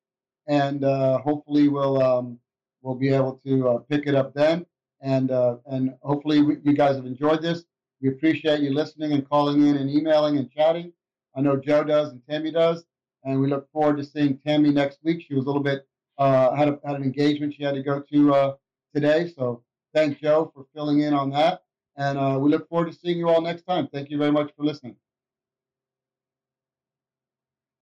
and 0.46 0.85
uh, 0.85 1.18
hopefully 1.18 1.68
we'll 1.68 2.02
um, 2.02 2.38
we'll 2.82 2.94
be 2.94 3.09
able 3.09 3.35
to 3.46 3.68
uh, 3.68 3.78
pick 3.78 4.06
it 4.06 4.14
up 4.14 4.35
then. 4.35 4.66
And 5.00 5.30
uh, 5.30 5.56
and 5.66 5.94
hopefully 6.02 6.42
we, 6.42 6.56
you 6.62 6.72
guys 6.72 6.96
have 6.96 7.06
enjoyed 7.06 7.42
this. 7.42 7.64
We 8.00 8.09
appreciate 8.09 8.61
you 8.61 8.72
listening 8.72 9.12
and 9.12 9.28
calling 9.28 9.66
in 9.66 9.76
and 9.76 9.90
emailing 9.90 10.38
and 10.38 10.50
chatting. 10.50 10.92
I 11.35 11.40
know 11.40 11.56
Joe 11.56 11.85
does 11.85 12.11
and 12.11 12.22
Tammy 12.28 12.50
does, 12.50 12.85
and 13.24 13.40
we 13.40 13.48
look 13.48 13.70
forward 13.72 13.98
to 13.98 14.04
seeing 14.04 14.38
Tammy 14.38 14.70
next 14.70 15.00
week. 15.02 15.24
She 15.26 15.35
was 15.35 15.44
a 15.44 15.48
little 15.48 15.62
bit 15.62 15.87
uh, 16.18 16.54
had 16.54 16.68
a, 16.68 16.78
had 16.85 16.96
an 16.96 17.02
engagement 17.02 17.54
she 17.54 17.62
had 17.62 17.74
to 17.74 17.82
go 17.82 18.00
to 18.00 18.35
uh, 18.35 18.54
today, 18.94 19.28
so 19.37 19.62
thank 19.94 20.20
Joe 20.20 20.50
for 20.54 20.66
filling 20.74 21.00
in 21.00 21.12
on 21.12 21.30
that. 21.30 21.62
And 21.98 22.42
we 22.42 22.50
look 22.50 22.68
forward 22.68 22.92
to 22.92 22.98
seeing 22.98 23.18
you 23.18 23.28
all 23.28 23.40
next 23.40 23.62
time. 23.62 23.88
Thank 23.88 24.11
you 24.11 24.18
very 24.18 24.32
much 24.32 24.52
for 24.54 24.64
listening. 24.64 24.96